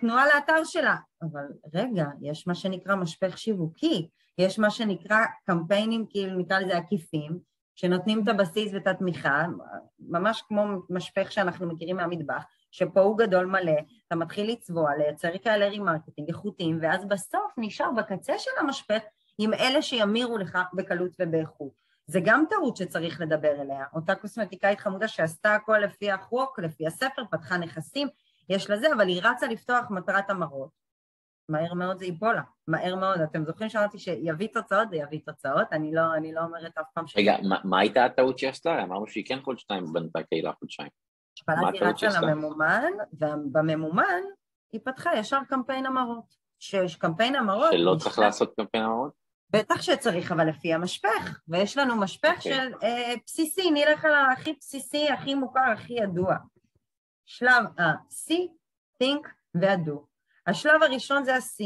[0.00, 0.96] תנועה לאתר שלה.
[1.22, 1.44] אבל
[1.74, 4.08] רגע, יש מה שנקרא משפך שיווקי,
[4.38, 7.38] יש מה שנקרא קמפיינים, כאילו נקרא לזה עקיפים,
[7.74, 9.44] שנותנים את הבסיס ואת התמיכה,
[9.98, 13.72] ממש כמו משפך שאנחנו מכירים מהמטבח, שפה הוא גדול מלא,
[14.06, 19.02] אתה מתחיל לצבור, לייצר כאלה remarketing איכותיים, ואז בסוף נשאר בקצה של המשפך
[19.38, 21.72] עם אלה שימירו לך בקלות ובאיכות.
[22.06, 23.84] זה גם טעות שצריך לדבר אליה.
[23.94, 28.08] אותה קוסמטיקאית חמודה שעשתה הכל לפי החוק, לפי הספר, פתחה נכסים,
[28.48, 30.70] יש לזה, אבל היא רצה לפתוח מטרת המרות.
[31.48, 33.20] מהר מאוד זה ייפול לה, מהר מאוד.
[33.20, 37.06] אתם זוכרים שאמרתי שיביא תוצאות, זה יביא תוצאות, אני לא, אני לא אומרת אף פעם
[37.06, 37.16] ש...
[37.16, 38.82] רגע, מה, מה הייתה הטעות שהיא עשתה?
[38.82, 40.88] אמרנו שהיא כן חודשיים בנתה קהילה חודשיים.
[41.36, 44.22] השפלת רצה לממומן, ובממומן
[44.72, 46.34] היא פתחה ישר קמפיין המרות.
[46.58, 47.72] שיש קמפיין המרות...
[47.72, 49.12] שלא צריך לעשות קמפיין המרות?
[49.50, 52.36] בטח שצריך, אבל לפי המשפך, ויש לנו משפך okay.
[52.36, 52.54] אוקיי.
[52.54, 56.36] של אה, בסיסי, נלך על הכי בסיסי, הכי מוכר, הכי ידוע.
[57.26, 58.32] שלב ה-C,
[59.02, 60.08] think וה-do.
[60.46, 61.64] השלב הראשון זה ה-C,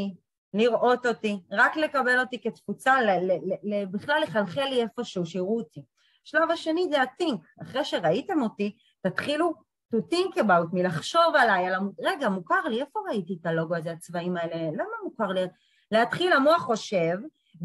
[0.54, 2.94] לראות אותי, רק לקבל אותי כתפוצה,
[3.90, 5.82] בכלל לחלחל לי איפשהו, שיראו אותי.
[6.26, 8.76] השלב השני זה ה-think, אחרי שראיתם אותי,
[9.06, 9.54] תתחילו
[9.94, 11.90] to think about me, לחשוב עליי, על המ...
[12.00, 15.40] רגע, מוכר לי, איפה ראיתי את הלוגו הזה, הצבעים האלה, למה מוכר לי?
[15.90, 17.16] להתחיל, המוח חושב,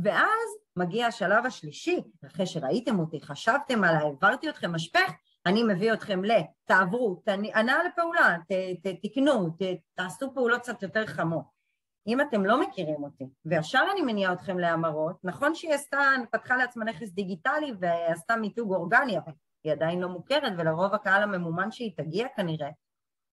[0.03, 5.11] ואז מגיע השלב השלישי, אחרי שראיתם אותי, חשבתם עליי, העברתי אתכם משפך,
[5.45, 6.31] אני מביא אתכם ל,
[6.65, 7.21] תעברו,
[7.53, 8.51] הנעה לפעולה, ת,
[8.83, 9.61] ת, תקנו, ת,
[9.95, 11.57] תעשו פעולות קצת יותר חמות.
[12.07, 15.99] אם אתם לא מכירים אותי, וישר אני מניעה אתכם להמרות, נכון שהיא עשתה,
[16.31, 19.31] פתחה לעצמה נכס דיגיטלי ועשתה מיתוג אורגני, אבל
[19.63, 22.69] היא עדיין לא מוכרת, ולרוב הקהל הממומן שהיא תגיע כנראה,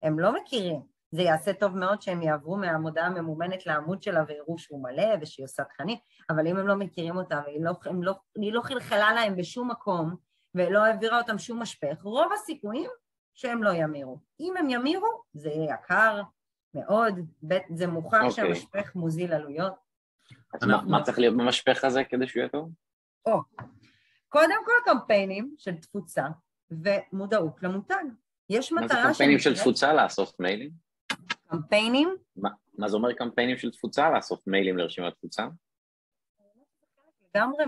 [0.04, 0.93] הם לא מכירים.
[1.14, 5.64] זה יעשה טוב מאוד שהם יעברו מהמודעה הממומנת לעמוד שלה ויראו שהוא מלא ושהיא עושה
[5.64, 5.98] תכנים,
[6.30, 10.16] אבל אם הם לא מכירים אותה והיא לא, לא, לא חלחלה להם בשום מקום
[10.56, 12.90] ולא העבירה אותם שום משפך, רוב הסיכויים
[13.34, 14.20] שהם לא ימירו.
[14.40, 16.22] אם הם ימירו, זה יהיה יקר
[16.74, 17.20] מאוד,
[17.74, 18.26] זה מוכח okay.
[18.26, 18.32] אוקיי.
[18.32, 19.74] שהמשפך מוזיל עלויות.
[20.54, 22.70] אז מה, מה צריך להיות במשפך הזה כדי שהוא יהיה טוב?
[23.26, 23.42] או,
[24.30, 26.26] קודם כל קמפיינים של תפוצה
[26.72, 28.04] ומודעות למותג.
[28.50, 28.88] יש מטרה...
[28.88, 29.94] מה זה קמפיינים של תפוצה?
[29.94, 30.83] לאסוף מיילים?
[31.54, 32.16] קמפיינים?
[32.36, 34.10] מה, מה זה אומר קמפיינים של תפוצה?
[34.10, 35.48] לאסוף מיילים לרשימת תפוצה?
[37.36, 37.66] לגמרי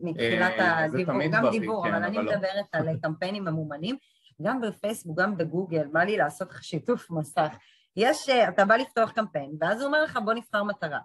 [0.00, 2.22] מתחילת אה, הדיבור, גם דיבור, כן, אבל אני לא.
[2.22, 3.96] מדברת על קמפיינים ממומנים,
[4.42, 7.56] גם בפייסבוק, גם בגוגל, בא לי לעשות שיתוף מסך.
[7.96, 11.00] יש, אה, אתה בא לפתוח קמפיין, ואז הוא אומר לך בוא נבחר מטרה.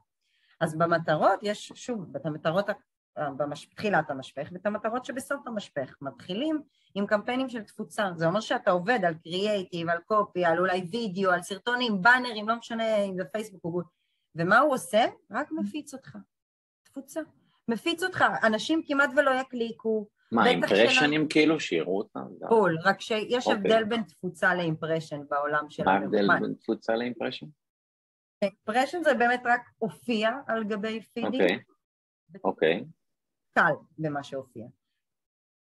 [0.62, 2.70] אז במטרות יש, שוב, את המטרות
[3.72, 5.96] בתחילת המשפך ואת המטרות שבסוף המשפך.
[6.02, 6.62] מתחילים
[6.96, 11.32] עם קמפיינים של תפוצה, זה אומר שאתה עובד על קריאייטיב, על קופי, על אולי וידאו,
[11.32, 13.86] על סרטונים, באנרים, לא משנה אם זה פייסבוק או גוד.
[14.36, 15.06] ומה הוא עושה?
[15.32, 16.18] רק מפיץ אותך.
[16.84, 17.22] תפוצה.
[17.68, 20.08] מפיץ אותך, אנשים כמעט ולא יקליקו.
[20.32, 22.20] מה, impressions כאילו שיראו אותם?
[22.50, 23.52] בול, רק שיש okay.
[23.52, 27.46] הבדל בין תפוצה ל impression בעולם של מה ההבדל בין תפוצה לאימפרשן?
[28.44, 31.42] אימפרשן זה באמת רק הופיע על גבי פידים.
[31.42, 31.58] אוקיי.
[31.58, 32.40] Okay.
[32.44, 32.86] אוקיי.
[33.54, 34.68] קל במה שהופיע.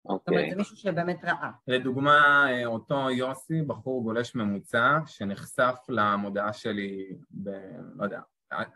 [0.06, 0.20] אוקיי.
[0.20, 1.52] זאת אומרת, זה מישהו שבאמת ראה.
[1.68, 7.50] לדוגמה, אותו יוסי, בחור גולש ממוצע, שנחשף למודעה שלי ב...
[7.96, 8.22] לא יודע,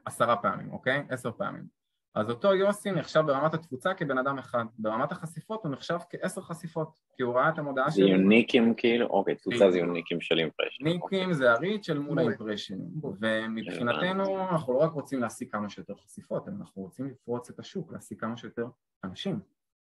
[0.06, 1.06] עשרה פעמים, אוקיי?
[1.10, 1.81] עשר פעמים.
[2.16, 7.00] אז אותו יוסי נחשב ברמת התפוצה כבן אדם אחד, ברמת החשיפות הוא נחשב כעשר חשיפות,
[7.18, 8.04] כי הוא ראה את המודעה שלי.
[8.04, 9.08] זה יוניקים כאילו?
[9.08, 10.88] אוקיי, תפוצה זה יוניקים של אימפרשן.
[10.88, 12.80] יוניקים זה הריץ' של מול האימפרשנים,
[13.20, 18.20] ומבחינתנו אנחנו לא רק רוצים להשיג כמה שיותר חשיפות, אנחנו רוצים לפרוץ את השוק, להשיג
[18.20, 18.66] כמה שיותר
[19.04, 19.40] אנשים,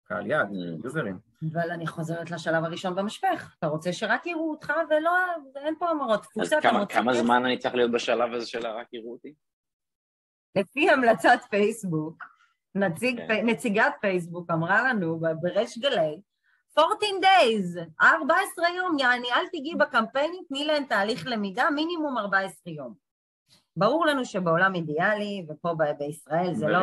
[0.05, 0.85] קהל יעד, mm.
[0.85, 1.19] יוזרים.
[1.53, 5.11] אבל אני חוזרת לשלב הראשון במשפך, אתה רוצה שרק יראו אותך ולא,
[5.57, 6.57] אין פה אמרות תפוצה.
[6.57, 9.35] אז כמה זמן אני צריך להיות בשלב הזה של רק יראו אותי?
[10.57, 12.25] לפי המלצת פייסבוק,
[12.75, 13.29] נציג, okay.
[13.29, 13.47] כן.
[13.47, 16.21] נציגת פייסבוק אמרה לנו בריש גלי,
[16.79, 22.95] 14 days, 14 יום, יעני, אל תגיעי בקמפיינים, תני להם תהליך למידה, מינימום 14 יום.
[23.77, 26.81] ברור לנו שבעולם אידיאלי, ופה בישראל זה לא...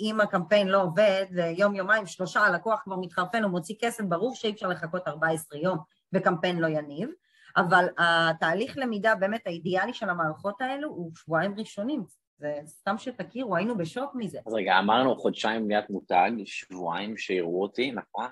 [0.00, 4.34] אם הקמפיין לא עובד, זה יום, יומיים, שלושה, הלקוח כבר מתחרפן, הוא מוציא כסף, ברור
[4.34, 5.78] שאי אפשר לחכות 14 יום
[6.12, 7.10] וקמפיין לא יניב,
[7.56, 12.04] אבל התהליך למידה באמת האידיאלי של המערכות האלו הוא שבועיים ראשונים,
[12.38, 14.38] זה סתם שתכירו, היינו בשוק מזה.
[14.46, 18.30] אז רגע, אמרנו חודשיים בניית מותג, שבועיים שיראו אותי, נכון?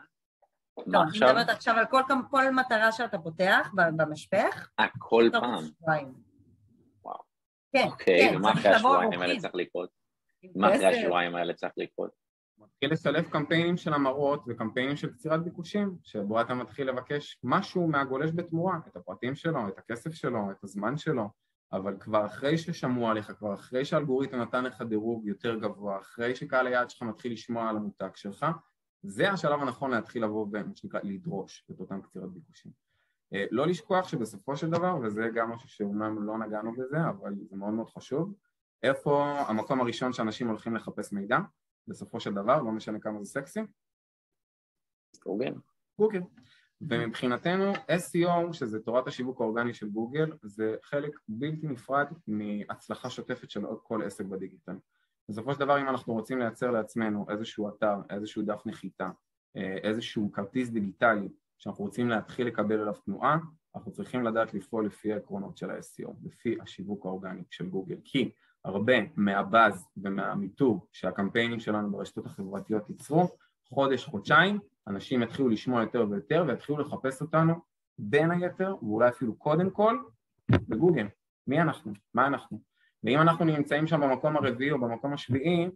[0.87, 4.69] לא, אני מדברת עכשיו על כל, כל מטרה שאתה פותח במשפך.
[4.81, 5.65] אה, כל פעם?
[5.65, 6.15] שבועיים.
[7.03, 7.19] וואו.
[7.73, 9.91] כן, אוקיי, כן, ומה אחרי השבועיים האלה צריך לקרות?
[10.55, 12.11] מה אחרי השבועיים האלה צריך לקרות?
[12.59, 18.31] מתחיל לשלב קמפיינים של המרות וקמפיינים של קצירת ביקושים, שבו אתה מתחיל לבקש משהו מהגולש
[18.35, 21.29] בתמורה, את הפרטים שלו, את הכסף שלו, את הזמן שלו,
[21.73, 26.67] אבל כבר אחרי ששמעו עליך, כבר אחרי שהאלגוריתם נתן לך דירוג יותר גבוה, אחרי שקהל
[26.67, 28.47] היעד שלך מתחיל לשמוע על המותג שלך,
[29.03, 32.73] זה השלב הנכון להתחיל לבוא ומה שנקרא לדרוש את אותם קצירת ביקושים.
[33.35, 37.57] אה, לא לשכוח שבסופו של דבר, וזה גם משהו שאומנם לא נגענו בזה, אבל זה
[37.57, 38.35] מאוד מאוד חשוב,
[38.83, 41.39] איפה המקום הראשון שאנשים הולכים לחפש מידע,
[41.89, 43.61] בסופו של דבר, לא משנה כמה זה סקסי?
[45.25, 45.55] גוגל.
[45.99, 46.21] גוגל.
[46.81, 53.61] ומבחינתנו SEO, שזה תורת השיווק האורגני של גוגל, זה חלק בלתי נפרד מהצלחה שוטפת של
[53.83, 54.77] כל עסק בדיגיטל.
[55.29, 59.11] בסופו של דבר אם אנחנו רוצים לייצר לעצמנו איזשהו אתר, איזשהו דף נחיתה,
[59.57, 63.39] אה, איזשהו כרטיס דיגיטלי שאנחנו רוצים להתחיל לקבל אליו תנועה,
[63.77, 68.31] אנחנו צריכים לדעת לפעול לפי העקרונות של ה-SEO, לפי השיווק האורגני של גוגל, כי
[68.65, 73.29] הרבה מהבאז ומהמיתוג שהקמפיינים שלנו ברשתות החברתיות ייצרו,
[73.69, 74.59] חודש, חודשיים,
[74.89, 77.55] אנשים יתחילו לשמוע יותר ויותר ויתחילו לחפש אותנו
[77.99, 79.99] בין היתר, ואולי אפילו קודם כל,
[80.51, 81.07] בגוגל.
[81.47, 81.93] מי אנחנו?
[82.15, 82.61] מה אנחנו?
[83.05, 85.71] ואם אנחנו נמצאים שם במקום הרביעי או במקום השביעי,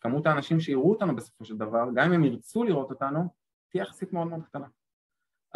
[0.00, 3.28] כמות האנשים שיראו אותנו בסופו של דבר, גם אם הם ירצו לראות אותנו,
[3.70, 4.66] תהיה יחסית מאוד מאוד קטנה.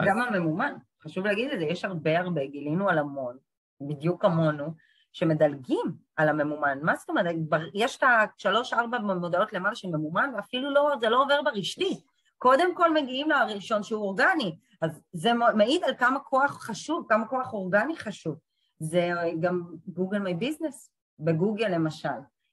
[0.00, 0.26] גם אז...
[0.28, 3.36] הממומן, חשוב להגיד את זה, יש הרבה הרבה, גילינו על המון,
[3.80, 4.74] בדיוק כמונו,
[5.12, 6.78] שמדלגים על הממומן.
[6.82, 7.34] מה זאת אומרת?
[7.74, 12.00] יש את השלוש-ארבע מודעות למעלה של ממומן, ואפילו לא, זה לא עובר ברשתי.
[12.44, 17.52] קודם כל מגיעים לראשון שהוא אורגני, אז זה מעיד על כמה כוח חשוב, כמה כוח
[17.52, 18.38] אורגני חשוב.
[18.78, 22.08] זה גם גוגל מי ביזנס, בגוגל למשל.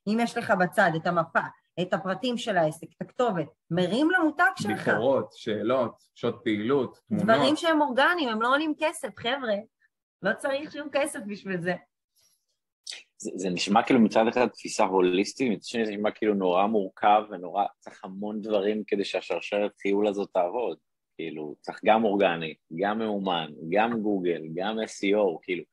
[0.07, 1.39] אם יש לך בצד את המפה,
[1.81, 4.87] את הפרטים של העסק, את הכתובת, מרים למותג שלך.
[4.87, 7.25] ביקורות, שאלות, שעות פעילות, תמונות.
[7.25, 9.55] דברים שהם אורגניים, הם לא עולים כסף, חבר'ה.
[10.21, 11.75] לא צריך שום כסף בשביל זה.
[13.21, 17.23] זה, זה נשמע כאילו מצד אחד תפיסה הוליסטית, מצד שני זה נשמע כאילו נורא מורכב
[17.31, 20.77] ונורא, צריך המון דברים כדי שהשרשרת חיול הזאת תעבוד.
[21.15, 25.63] כאילו, צריך גם אורגני, גם מאומן, גם גוגל, גם SEO, כאילו,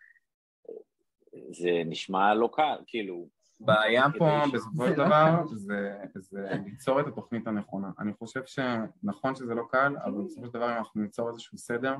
[1.50, 3.28] זה נשמע לא קל, כאילו...
[3.60, 7.90] בעיה פה בסופו של דבר זה, זה ליצור את התוכנית הנכונה.
[7.98, 11.96] אני חושב שנכון שזה לא קל, אבל בסופו של דבר אנחנו ניצור איזשהו סדר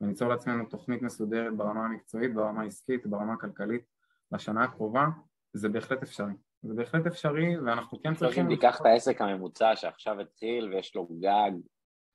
[0.00, 3.93] וניצור לעצמנו תוכנית מסודרת ברמה המקצועית, ברמה העסקית, ברמה הכלכלית,
[4.34, 5.06] לשנה הקרובה,
[5.52, 6.32] זה בהחלט אפשרי.
[6.62, 8.46] זה בהחלט אפשרי, ואנחנו כן צריכים...
[8.46, 11.50] אם תיקח את העסק הממוצע שעכשיו התחיל ויש לו גג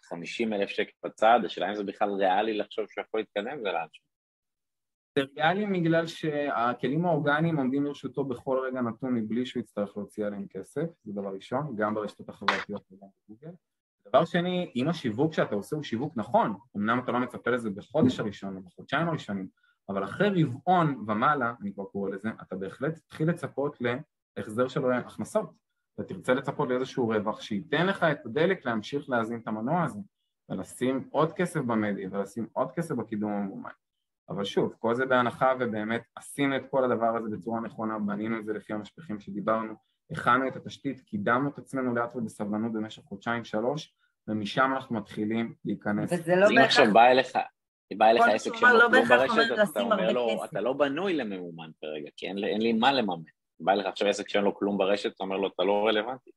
[0.03, 4.09] 50 אלף שקל בצד, השאלה אם זה בכלל ריאלי לחשוב שהוא יכול להתקדם ולאנשהו.
[5.15, 10.47] זה ריאלי בגלל שהכלים האורגניים עומדים לרשותו בכל רגע נתון מבלי שהוא יצטרך להוציא עליהם
[10.49, 13.51] כסף, זה דבר ראשון, גם ברשתות החברתיות וגם בגוגל.
[14.07, 18.20] דבר שני, אם השיווק שאתה עושה הוא שיווק נכון, אמנם אתה לא מצפה לזה בחודש
[18.20, 19.47] הראשון או בחודשיים הראשונים,
[19.89, 23.77] אבל אחרי רבעון ומעלה, אני כבר קורא לזה, אתה בהחלט תתחיל לצפות
[24.37, 25.51] להחזר של הכנסות.
[25.95, 29.99] אתה תרצה לצפות לאיזשהו רווח שייתן לך את הדלק להמשיך להזין את המנוע הזה,
[30.49, 33.69] ולשים עוד כסף במדיה, ולשים עוד כסף בקידום הממומן.
[34.29, 38.45] אבל שוב, כל זה בהנחה ובאמת עשינו את כל הדבר הזה בצורה נכונה, בנינו את
[38.45, 39.73] זה לפי המשפחים שדיברנו,
[40.11, 43.95] הכנו את התשתית, קידמנו את עצמנו לאט ובסבלנות במשך חודשיים-שלוש,
[44.27, 46.13] ומשם אנחנו מתחילים להיכנס.
[46.13, 46.59] וזה לא בהכרח...
[46.59, 47.37] אם עכשיו בא אליך,
[47.97, 52.09] בא אליך עסק שאין לו כלום ברשת, אתה אומר לו, אתה לא בנוי לממומן כרגע,
[52.17, 53.21] כי אין לי מה לממן.
[53.59, 56.31] בא אליך עכשיו עסק שאין לו כלום ברשת, אתה אומר לו, אתה לא רלוונטי.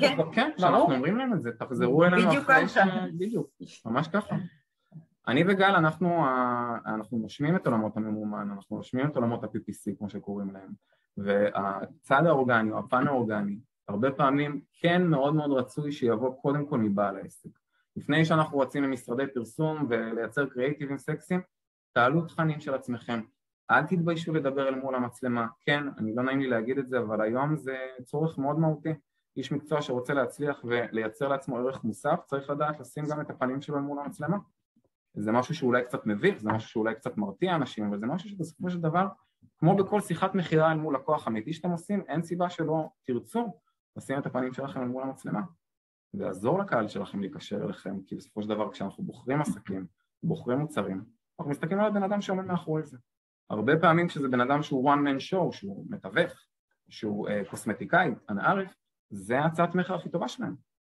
[0.00, 2.78] כן, כן, אנחנו אומרים להם את זה, תחזרו אלינו אחרי ש...
[3.18, 3.50] בדיוק,
[3.86, 4.36] ממש ככה.
[5.28, 6.24] אני וגל, אנחנו,
[6.86, 10.70] אנחנו נושמים את עולמות הממומן, אנחנו נושמים את עולמות ה-PPC, כמו שקוראים להם,
[11.16, 13.58] והצד האורגני או הפן האורגני,
[13.88, 17.50] הרבה פעמים כן מאוד מאוד רצוי שיבוא קודם כל מבעל העסק.
[17.96, 21.40] לפני שאנחנו רצים למשרדי פרסום ולייצר קריאיטיבים סקסיים,
[21.92, 23.20] תעלו תכנים של עצמכם.
[23.70, 25.46] אל תתביישו לדבר אל מול המצלמה.
[25.60, 28.94] כן, אני לא נעים לי להגיד את זה, אבל היום זה צורך מאוד מהותי.
[29.36, 33.80] איש מקצוע שרוצה להצליח ולייצר לעצמו ערך מוסף, צריך לדעת לשים גם את הפנים שלו
[33.80, 34.36] מול המצלמה.
[35.14, 38.70] זה משהו שאולי קצת מביך, זה משהו שאולי קצת מרתיע אנשים, אבל זה משהו שבסופו
[38.70, 39.06] של דבר,
[39.58, 43.60] כמו בכל שיחת מכירה אל מול לקוח אמיתי שאתם עושים, אין סיבה שלא תרצו
[43.96, 45.40] לשים את הפנים שלכם אל מול המצלמה.
[46.14, 49.86] ויעזור לקהל שלכם להיקשר אליכם, כי בסופו של דבר כשאנחנו בוחרים עסקים,
[50.22, 51.04] בוחרים מוצרים,
[51.38, 52.98] אנחנו מסתכלים על הבן אדם שעומד מאחורי זה.
[53.50, 56.32] הרבה פעמים כשזה בן אדם שהוא one man show, שהוא מתווך,
[56.88, 58.74] שהוא uh, קוסמטיקאי, אנא ערף,
[59.10, 60.56] זה הצעת מכר הכי טובה שלהם.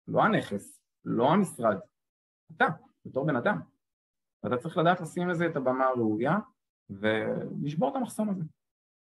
[0.08, 1.76] לא הנכס, לא המשרד,
[2.56, 2.66] אתה,
[3.04, 3.60] בתור בן אדם.
[4.42, 6.38] ואתה צריך לדעת לשים לזה את הבמה הראויה
[6.90, 8.44] ולשבור את המחסום הזה.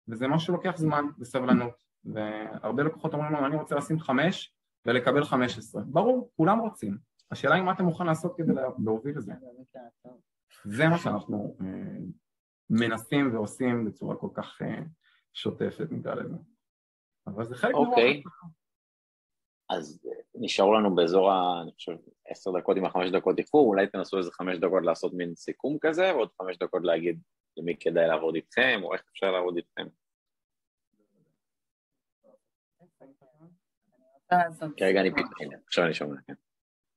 [0.08, 4.54] וזה משהו שלוקח זמן וסבלנות, והרבה לקוחות אומרים לנו, אני רוצה לשים חמש
[4.86, 5.82] ולקבל חמש עשרה.
[5.86, 6.98] ברור, כולם רוצים.
[7.30, 8.52] השאלה היא מה אתה מוכן לעשות כדי
[8.84, 9.32] להוביל את זה.
[10.64, 11.98] זה מה שאנחנו אה,
[12.70, 14.82] מנסים ועושים בצורה כל כך אה,
[15.34, 16.36] שוטפת, נקרא לזה.
[17.26, 18.22] אבל זה חלק אוקיי.
[19.70, 20.00] אז
[20.34, 21.62] נשארו לנו באזור ה...
[21.62, 21.92] אני חושב,
[22.26, 26.14] עשר דקות עם החמש דקות איחור, אולי תנסו איזה חמש דקות לעשות מין סיכום כזה,
[26.14, 27.20] ועוד חמש דקות להגיד
[27.56, 29.86] למי כדאי לעבוד איתכם, או איך אפשר לעבוד איתכם.
[34.76, 36.34] כרגע אני פתאום, עכשיו אני שומע, כן.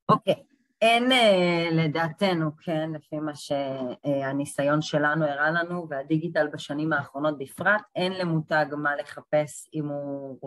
[0.10, 0.44] אוקיי.
[0.84, 8.14] אין אה, לדעתנו, כן, לפי מה שהניסיון שלנו הראה לנו, והדיגיטל בשנים האחרונות בפרט, אין
[8.14, 10.40] למותג מה לחפש אם הוא,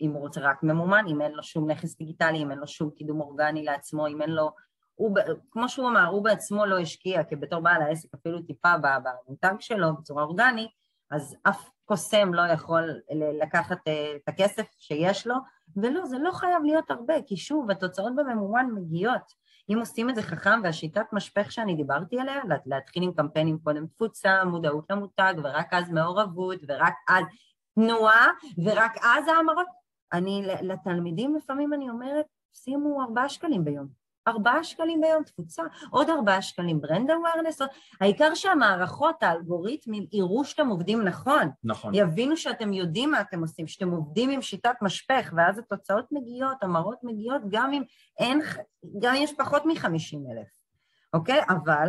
[0.00, 2.90] אם הוא רוצה רק ממומן, אם אין לו שום נכס דיגיטלי, אם אין לו שום
[2.90, 4.50] קידום אורגני לעצמו, אם אין לו...
[4.94, 5.18] הוא,
[5.50, 9.96] כמו שהוא אמר, הוא בעצמו לא השקיע, כי בתור בעל העסק אפילו טיפה במותג שלו
[9.96, 10.70] בצורה אורגנית,
[11.10, 13.00] אז אף קוסם לא יכול
[13.42, 15.34] לקחת אה, את הכסף שיש לו,
[15.76, 19.46] ולא, זה לא חייב להיות הרבה, כי שוב, התוצאות בממומן מגיעות.
[19.72, 24.44] אם עושים את זה חכם והשיטת משפך שאני דיברתי עליה, להתחיל עם קמפיינים קודם תפוצה,
[24.44, 27.24] מודעות למותג, ורק אז מעורבות, ורק אז
[27.74, 28.26] תנועה,
[28.64, 29.66] ורק אז האמרות,
[30.12, 34.05] אני, לתלמידים לפעמים אני אומרת, שימו ארבעה שקלים ביום.
[34.28, 37.58] ארבעה שקלים ביום תפוצה, עוד ארבעה שקלים ברנד אווירנס,
[38.00, 41.48] העיקר שהמערכות, האלגוריתמים, יראו שאתם עובדים נכון.
[41.64, 41.94] נכון.
[41.94, 46.98] יבינו שאתם יודעים מה אתם עושים, שאתם עובדים עם שיטת משפך, ואז התוצאות מגיעות, המראות
[47.02, 47.82] מגיעות, גם אם
[48.18, 48.40] אין,
[49.00, 50.48] גם אם יש פחות מ-50 אלף,
[51.12, 51.40] אוקיי?
[51.48, 51.88] אבל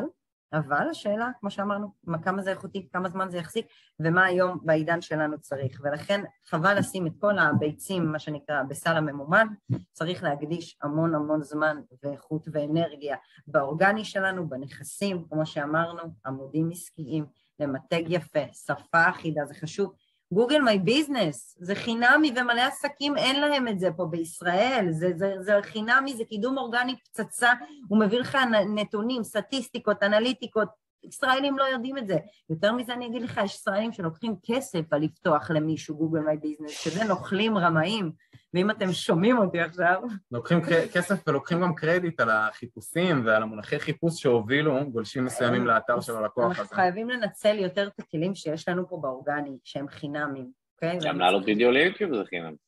[0.53, 1.91] אבל השאלה, כמו שאמרנו,
[2.21, 3.65] כמה זה איכותי, כמה זמן זה יחזיק,
[3.99, 5.81] ומה היום בעידן שלנו צריך.
[5.83, 9.47] ולכן חבל לשים את כל הביצים, מה שנקרא, בסל הממומן,
[9.91, 13.15] צריך להקדיש המון המון זמן ואיכות ואנרגיה
[13.47, 17.25] באורגני שלנו, בנכסים, כמו שאמרנו, עמודים עסקיים,
[17.59, 19.93] למתג יפה, שפה אחידה, זה חשוב.
[20.33, 25.33] גוגל מי ביזנס, זה חינמי ומלא עסקים אין להם את זה פה בישראל, זה, זה,
[25.39, 27.51] זה חינמי, זה קידום אורגני פצצה,
[27.87, 28.37] הוא מביא לך
[28.75, 32.17] נתונים, סטטיסטיקות, אנליטיקות, ישראלים לא יודעים את זה.
[32.49, 36.71] יותר מזה אני אגיד לך, יש ישראלים שלוקחים כסף על לפתוח למישהו גוגל מי ביזנס,
[36.71, 38.11] שזה נוכלים רמאים,
[38.53, 40.01] ואם אתם שומעים אותי עכשיו...
[40.31, 40.61] לוקחים
[40.93, 46.51] כסף ולוקחים גם קרדיט על החיפושים ועל המונחי חיפוש שהובילו גולשים מסוימים לאתר של הלקוח
[46.51, 46.61] הזה.
[46.61, 50.99] אנחנו חייבים לנצל יותר את הכלים שיש לנו פה באורגני, שהם חינמים, אוקיי?
[51.03, 52.66] גם לעלות וידאו ליוטיוב זה חינם.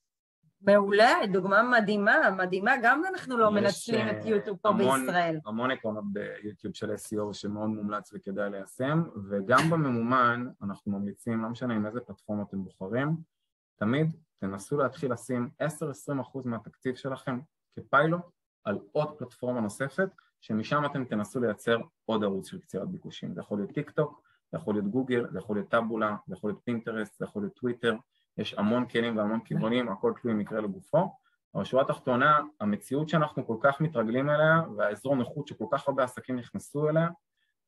[0.61, 5.39] מעולה, דוגמה מדהימה, מדהימה, גם אנחנו לא מנצלים את אה, יוטיוב פה המון, בישראל.
[5.45, 11.75] המון עקרונות ביוטיוב של SEO שמאוד מומלץ וכדאי ליישם, וגם בממומן אנחנו ממליצים, לא משנה
[11.75, 13.17] עם איזה פלטפורמה אתם בוחרים,
[13.75, 15.65] תמיד תנסו להתחיל לשים 10-20%
[16.45, 17.39] מהתקציב שלכם
[17.75, 18.21] כפיילוט
[18.63, 20.09] על עוד פלטפורמה נוספת,
[20.41, 23.33] שמשם אתם תנסו לייצר עוד ערוץ של קצירת ביקושים.
[23.33, 26.49] זה יכול להיות טיק טוק, זה יכול להיות גוגל, זה יכול להיות טאבולה, זה יכול
[26.49, 27.95] להיות פינטרסט, זה יכול להיות טוויטר,
[28.39, 31.15] יש המון כלים והמון כיוונים, הכל תלוי מקרה לגופו.
[31.55, 36.35] אבל שורה תחתונה, המציאות שאנחנו כל כך מתרגלים אליה, והאזור נוחות שכל כך הרבה עסקים
[36.35, 37.07] נכנסו אליה,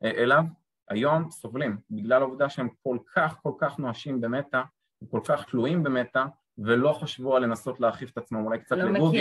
[0.03, 0.43] אה, אליו,
[0.89, 4.61] היום סובלים, בגלל העובדה שהם כל כך כל כך נואשים במטא,
[5.03, 6.25] וכל כך תלויים במטא,
[6.57, 9.19] ולא חשבו על לנסות להרחיב את עצמם, אולי קצת לא לגוגל.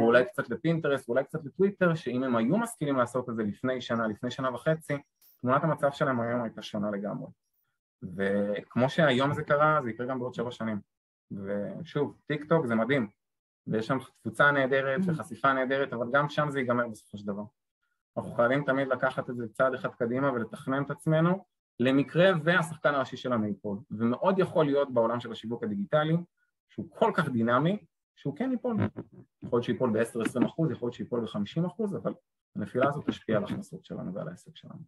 [0.00, 4.06] ואולי קצת לפינטרסט, ואולי קצת לטוויטר, שאם הם היו משכילים לעשות את זה לפני שנה,
[4.06, 4.94] לפני שנה וחצי,
[5.40, 7.26] תמונת המצב שלהם היום הייתה שונה לגמרי.
[8.02, 10.80] וכמו שהיום זה קרה, זה יקרה גם בעוד שבע שנים.
[11.30, 13.08] ושוב, טיק טוק זה מדהים,
[13.66, 15.10] ויש שם תפוצה נהדרת Mm-hmm.
[15.10, 17.42] וחשיפה נהדרת, אבל גם שם זה ייגמר בסופו של דבר.
[18.16, 21.44] אנחנו חייבים תמיד לקחת את זה צעד אחד קדימה ולתכנן את עצמנו
[21.80, 23.78] למקרה והשחקן הראשי שלנו ייפול.
[23.90, 26.16] ומאוד יכול להיות בעולם של השיווק הדיגיטלי,
[26.68, 27.84] שהוא כל כך דינמי,
[28.16, 28.76] שהוא כן ייפול.
[29.42, 32.14] יכול להיות שיפול ב-10-20 אחוז, יכול להיות שיפול ב-50 אחוז, אבל
[32.56, 34.80] הנפילה הזאת תשפיע על ההכנסות שלנו ועל העסק שלנו.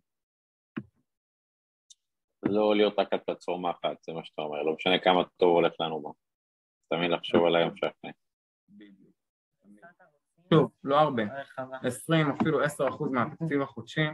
[2.43, 5.73] לא להיות רק על פלטפורמה אחת, זה מה שאתה אומר, לא משנה כמה טוב הולך
[5.81, 6.11] לנו בה.
[6.89, 8.11] תמיד לחשוב על היום שאחרי.
[10.55, 11.77] שוב, לא הרבה, רחבה.
[11.83, 14.07] 20 אפילו 10 אחוז מהתקציב החודשי,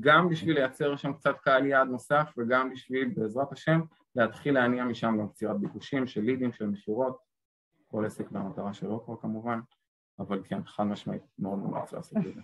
[0.00, 3.80] גם בשביל לייצר שם קצת קהל יעד נוסף וגם בשביל, בעזרת השם,
[4.14, 7.18] להתחיל להניע משם גם קצירת ביקושים של לידים, של מכירות,
[7.86, 9.60] כל עסק והמטרה שלו כבר כמובן,
[10.18, 12.40] אבל כן, חד משמעית, מאוד מומלץ לעשות את זה.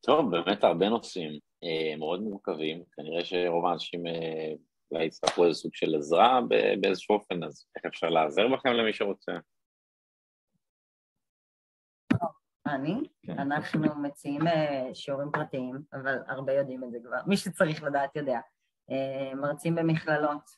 [0.00, 1.38] טוב, באמת הרבה נושאים
[1.98, 4.52] מאוד מורכבים, כנראה שרוב האנשים אה,
[4.90, 6.40] אולי יצטרכו איזה סוג של עזרה
[6.80, 9.32] באיזשהו אופן, אז איך אפשר לעזר בכם למי שרוצה?
[12.66, 13.00] אני?
[13.22, 13.38] כן.
[13.38, 17.16] אנחנו מציעים אה, שיעורים פרטיים, אבל הרבה יודעים את זה כבר.
[17.26, 18.40] מי שצריך לדעת יודע.
[18.90, 20.50] אה, מרצים במכללות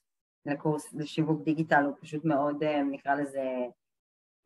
[0.46, 3.42] לקורס לשיווק דיגיטל, הוא פשוט מאוד, אה, נקרא לזה,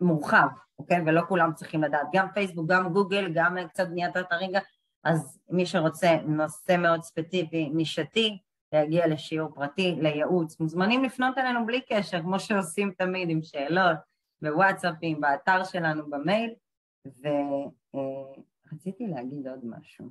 [0.00, 0.48] מורחב,
[0.78, 1.00] אוקיי?
[1.07, 2.07] ולא כולם צריכים לדעת.
[2.12, 4.52] גם פייסבוק, גם גוגל, גם אה, קצת בניית אתרים,
[5.05, 8.38] אז מי שרוצה נושא מאוד ספציפי, נישתי,
[8.72, 13.96] להגיע לשיעור פרטי, לייעוץ, מוזמנים לפנות אלינו בלי קשר, כמו שעושים תמיד עם שאלות,
[14.42, 16.55] בוואטסאפים, באתר שלנו, במייל.
[17.07, 20.09] ורציתי להגיד עוד משהו.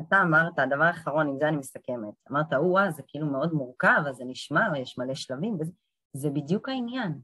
[0.00, 4.16] אתה אמרת, הדבר האחרון, עם זה אני מסכמת, אמרת, או-אה, זה כאילו מאוד מורכב, אז
[4.16, 5.72] זה נשמע, יש מלא שלבים, וזה
[6.12, 7.20] זה בדיוק העניין.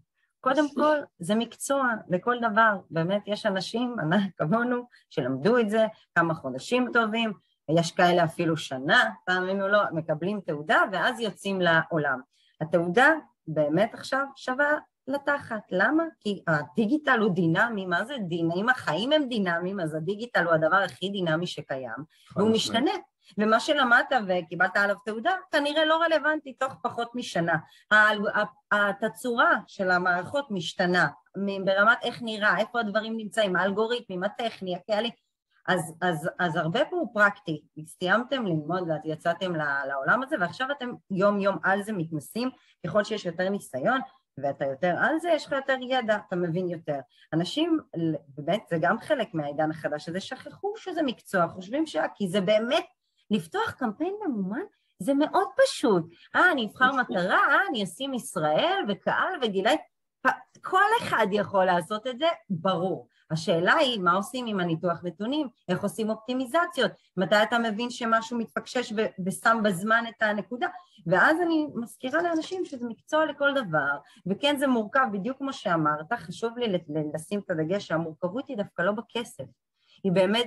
[0.48, 2.76] קודם כל, זה מקצוע לכל דבר.
[2.90, 3.96] באמת, יש אנשים,
[4.36, 7.32] כמונו, שלמדו את זה כמה חודשים טובים,
[7.70, 12.20] יש כאלה אפילו שנה, תאמינו לו, מקבלים תעודה ואז יוצאים לעולם.
[12.60, 13.08] התעודה
[13.48, 14.72] באמת עכשיו שווה
[15.08, 15.62] לתחת.
[15.70, 16.04] למה?
[16.20, 18.54] כי הדיגיטל הוא דינמי, מה זה דינמי?
[18.56, 22.04] אם החיים הם דינמיים, אז הדיגיטל הוא הדבר הכי דינמי שקיים,
[22.36, 22.90] והוא משתנה.
[23.38, 27.56] ומה שלמדת וקיבלת עליו תעודה, כנראה לא רלוונטי תוך פחות משנה.
[28.72, 31.08] התצורה של המערכות משתנה,
[31.64, 35.10] ברמת איך נראה, איפה הדברים נמצאים, האלגוריתמים, הטכני, הקהלים,
[35.68, 39.52] אז, אז, אז הרבה פה הוא פרקטי, סיימתם ללמוד ויצאתם
[39.88, 42.50] לעולם הזה ועכשיו אתם יום יום על זה מתנסים,
[42.86, 44.00] ככל שיש יותר ניסיון
[44.38, 46.98] ואתה יותר על זה, יש לך יותר ידע, אתה מבין יותר.
[47.32, 47.78] אנשים,
[48.28, 51.96] באמת, זה גם חלק מהעידן החדש הזה, שכחו שזה מקצוע, חושבים ש...
[52.14, 52.84] כי זה באמת,
[53.30, 54.62] לפתוח קמפיין ממומן?
[54.98, 56.04] זה מאוד פשוט.
[56.36, 59.76] אה, אני אבחר מטרה, אה, אני אשים ישראל וקהל וגילי...
[60.62, 63.08] כל אחד יכול לעשות את זה, ברור.
[63.30, 68.92] השאלה היא מה עושים עם הניתוח נתונים, איך עושים אופטימיזציות, מתי אתה מבין שמשהו מתפקשש
[69.26, 70.66] ושם בזמן את הנקודה,
[71.06, 73.96] ואז אני מזכירה לאנשים שזה מקצוע לכל דבר,
[74.26, 75.06] וכן זה מורכב.
[75.12, 76.78] בדיוק כמו שאמרת, חשוב לי
[77.14, 79.44] לשים את הדגש שהמורכבות היא דווקא לא בכסף,
[80.06, 80.46] היא באמת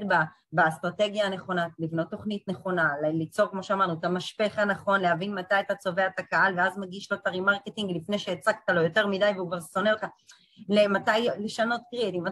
[0.52, 6.08] באסטרטגיה הנכונה, לבנות תוכנית נכונה, ליצור, כמו שאמרנו, את המשפך הנכון, להבין מתי אתה צובר
[6.08, 9.60] את הקהל ואז מגיש לו את ה remarketing לפני שהצגת לו יותר מדי והוא כבר
[9.60, 10.06] שונא אותך,
[10.70, 12.24] למתי לשנות creatives,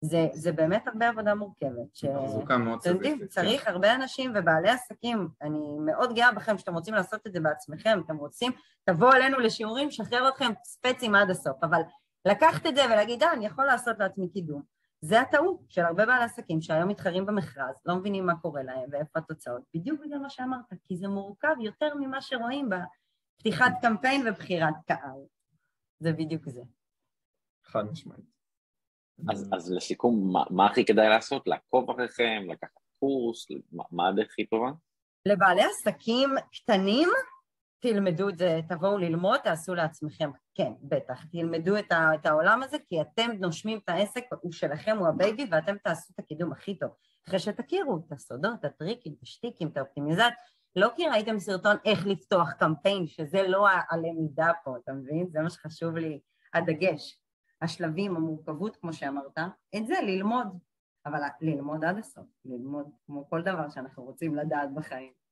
[0.00, 1.94] זה, זה באמת הרבה עבודה מורכבת.
[1.94, 2.04] ש...
[2.04, 3.20] תחזוקה מאוד סיזיפית.
[3.20, 3.26] כן.
[3.26, 8.00] צריך הרבה אנשים ובעלי עסקים, אני מאוד גאה בכם שאתם רוצים לעשות את זה בעצמכם,
[8.06, 8.52] אתם רוצים,
[8.84, 11.80] תבואו אלינו לשיעורים, נשחרר אתכם שפיצים עד הסוף, אבל
[12.24, 14.74] לקחת את זה ולהגיד, אה, אני יכול לעשות לעצמי קידום.
[15.04, 19.18] זה הטעות של הרבה בעלי עסקים שהיום מתחרים במכרז, לא מבינים מה קורה להם ואיפה
[19.18, 25.20] התוצאות, בדיוק בגלל מה שאמרת, כי זה מורכב יותר ממה שרואים בפתיחת קמפיין ובחירת קהל.
[25.98, 26.62] זה בדיוק זה.
[27.64, 28.24] חד משמעית.
[29.30, 31.46] אז, אז לסיכום, מה, מה הכי כדאי לעשות?
[31.46, 34.70] לעקוב אחריכם, לקחת קורס, מה, מה הדרך הכי טובה?
[35.28, 37.08] לבעלי עסקים קטנים,
[37.84, 40.30] תלמדו את זה, תבואו ללמוד, תעשו לעצמכם.
[40.54, 44.96] כן, בטח, תלמדו את, ה, את העולם הזה, כי אתם נושמים את העסק, הוא שלכם,
[44.98, 46.90] הוא ה baby, ואתם תעשו את הקידום הכי טוב.
[47.28, 50.28] אחרי שתכירו את הסודות, את הטריקים, את השטיקים, את האופטימיזציה,
[50.76, 55.26] לא כי ראיתם סרטון איך לפתוח קמפיין, שזה לא הלמידה פה, אתה מבין?
[55.30, 56.20] זה מה שחשוב לי,
[56.54, 57.20] הדגש.
[57.62, 59.38] השלבים, המורכבות, כמו שאמרת,
[59.76, 60.46] את זה ללמוד,
[61.06, 65.23] אבל ללמוד עד הסוף, ללמוד כמו כל דבר שאנחנו רוצים לדעת בחיים.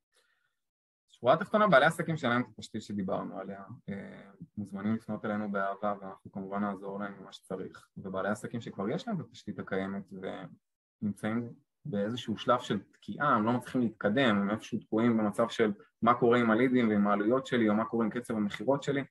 [1.24, 6.32] שורה תחתונה, בעלי עסקים שלהם את התשתית שדיברנו עליה, אה, מוזמנים לפנות אלינו באהבה ואנחנו
[6.32, 7.86] כמובן נעזור להם במה שצריך.
[7.96, 10.02] ובעלי עסקים שכבר יש להם את התשתית הקיימת
[11.02, 11.52] ונמצאים
[11.84, 16.38] באיזשהו שלב של תקיעה, הם לא מצליחים להתקדם, הם איפשהו תקועים במצב של מה קורה
[16.38, 19.04] עם הלידים ועם העלויות שלי או מה קורה עם קצב המכירות שלי,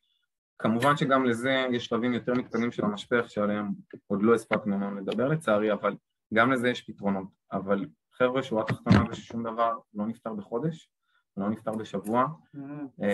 [0.60, 3.68] כמובן שגם לזה יש שלבים יותר מתקדמים של המשפך שעליהם
[4.08, 5.96] עוד לא הספקנו לדבר לצערי, אבל
[6.34, 7.28] גם לזה יש פתרונות.
[7.52, 10.90] אבל חבר'ה, שורה תחתונה זה ששום דבר לא נפתר בחודש,
[11.38, 12.26] לא נפתר בשבוע.
[12.56, 12.60] Mm,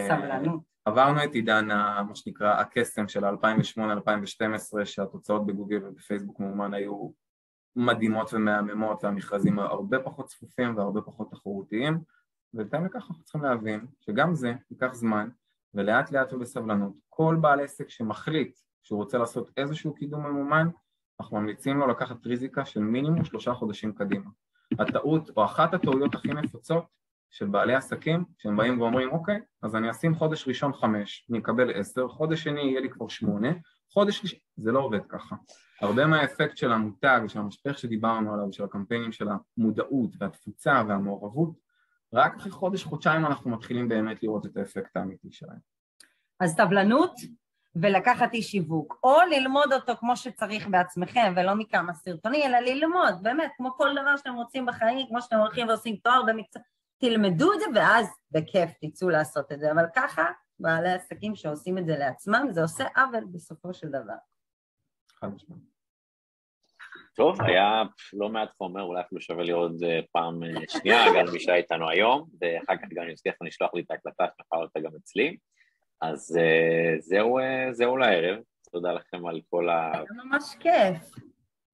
[0.08, 0.62] סבלנות.
[0.86, 1.68] עברנו את עידן,
[2.08, 7.10] מה שנקרא, הקסם של 2008-2012, שהתוצאות בגוגל ובפייסבוק מאומן היו
[7.76, 12.00] מדהימות ומהממות, והמכרזים הרבה פחות צפופים והרבה פחות תחרותיים,
[12.54, 15.30] ובהתאם לכך אנחנו צריכים להבין שגם זה ייקח זמן,
[15.74, 20.68] ולאט לאט ובסבלנות, כל בעל עסק שמחליט שהוא רוצה לעשות איזשהו קידום ממומן,
[21.20, 24.30] אנחנו ממליצים לו לקחת ריזיקה של מינימום שלושה חודשים קדימה.
[24.80, 26.97] הטעות, או אחת הטעויות הכי נפוצות
[27.32, 31.80] של בעלי עסקים, שהם באים ואומרים, אוקיי, אז אני אשים חודש ראשון חמש, אני אקבל
[31.80, 33.50] עשר, חודש שני יהיה לי כבר שמונה,
[33.94, 35.36] חודש ראשון, זה לא עובד ככה.
[35.82, 41.68] הרבה מהאפקט של המותג, של המשפך שדיברנו עליו, של הקמפיינים של המודעות והתפוצה והמעורבות,
[42.14, 45.60] רק אחרי חודש, חודשיים אנחנו מתחילים באמת לראות את האפקט האמיתי שלהם.
[46.40, 47.12] אז סבלנות
[47.76, 53.52] ולקחת אי שיווק, או ללמוד אותו כמו שצריך בעצמכם ולא מכמה סרטונים, אלא ללמוד, באמת,
[53.58, 56.62] כמו כל דבר שאתם רוצים בחיים, כמו שאתם הולכים ועושים תואר במקצוע,
[56.98, 60.26] תלמדו את זה ואז בכיף תצאו לעשות את זה, אבל ככה
[60.60, 64.16] בעלי עסקים שעושים את זה לעצמם, זה עושה עוול בסופו של דבר.
[65.20, 65.78] חד משמעית.
[67.16, 67.84] טוב, היה
[68.14, 71.90] לא מעט חומר, אולי אפילו שווה לראות אה, פעם אה, שנייה, גם מי שהיה איתנו
[71.90, 75.38] היום, ואחר כך גם אני אצליח לשלוח לי את ההקלטה שנוכל אותה גם אצלי.
[76.02, 77.38] אז אה, זהו,
[77.72, 78.40] זהו לערב,
[78.72, 79.92] תודה לכם על כל ה...
[79.94, 81.27] היה ממש כיף.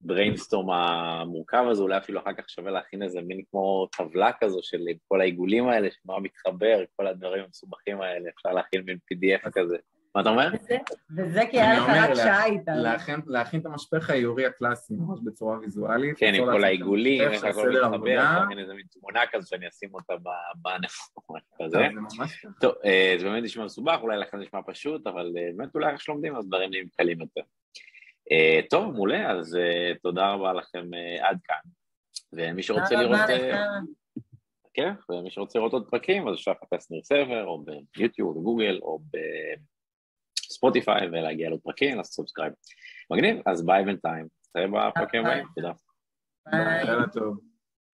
[0.04, 4.58] ב brainstorm המורכב הזה, אולי אפילו אחר כך שווה להכין איזה מין כמו טבלה כזו
[4.62, 4.78] של
[5.08, 9.76] כל העיגולים האלה, שמה מתחבר, כל הדברים המסובכים האלה, אפשר להכין מין PDF כזה.
[10.14, 10.48] מה אתה אומר?
[11.16, 12.72] וזה כי היה לך רק שעה איתם.
[13.26, 16.18] להכין את המשפך האיורי הקלאסי, ממש בצורה ויזואלית.
[16.18, 20.14] כן, עם כל העיגולים, איך הכל מתחבר, להכין איזה מין תמונה כזו שאני אשים אותה
[20.62, 20.96] בענן,
[21.62, 21.78] כזה.
[22.60, 26.00] טוב, אה, זה באמת נשמע מסובך, אולי לכם נשמע פשוט, אבל אה, באמת אולי איך
[26.00, 27.42] שלומדים, אז דברים נהיים קלים יותר.
[28.32, 29.58] אה, טוב, מעולה, אז
[30.02, 31.70] תודה רבה לכם עד כאן.
[32.32, 33.20] ומי שרוצה לראות...
[34.74, 37.64] כן, ומי שרוצה לראות עוד פרקים, אז אפשר לחפש ניר סבר, או
[37.96, 39.00] ביוטיוב, בגוגל, או
[40.40, 42.52] בספוטיפיי, ולהגיע לעוד פרקים, אז subscribe.
[43.10, 44.26] מגניב, אז ביי בינתיים.
[44.56, 45.72] נתראה בפרקים הבאים, תודה.
[46.50, 46.84] ביי.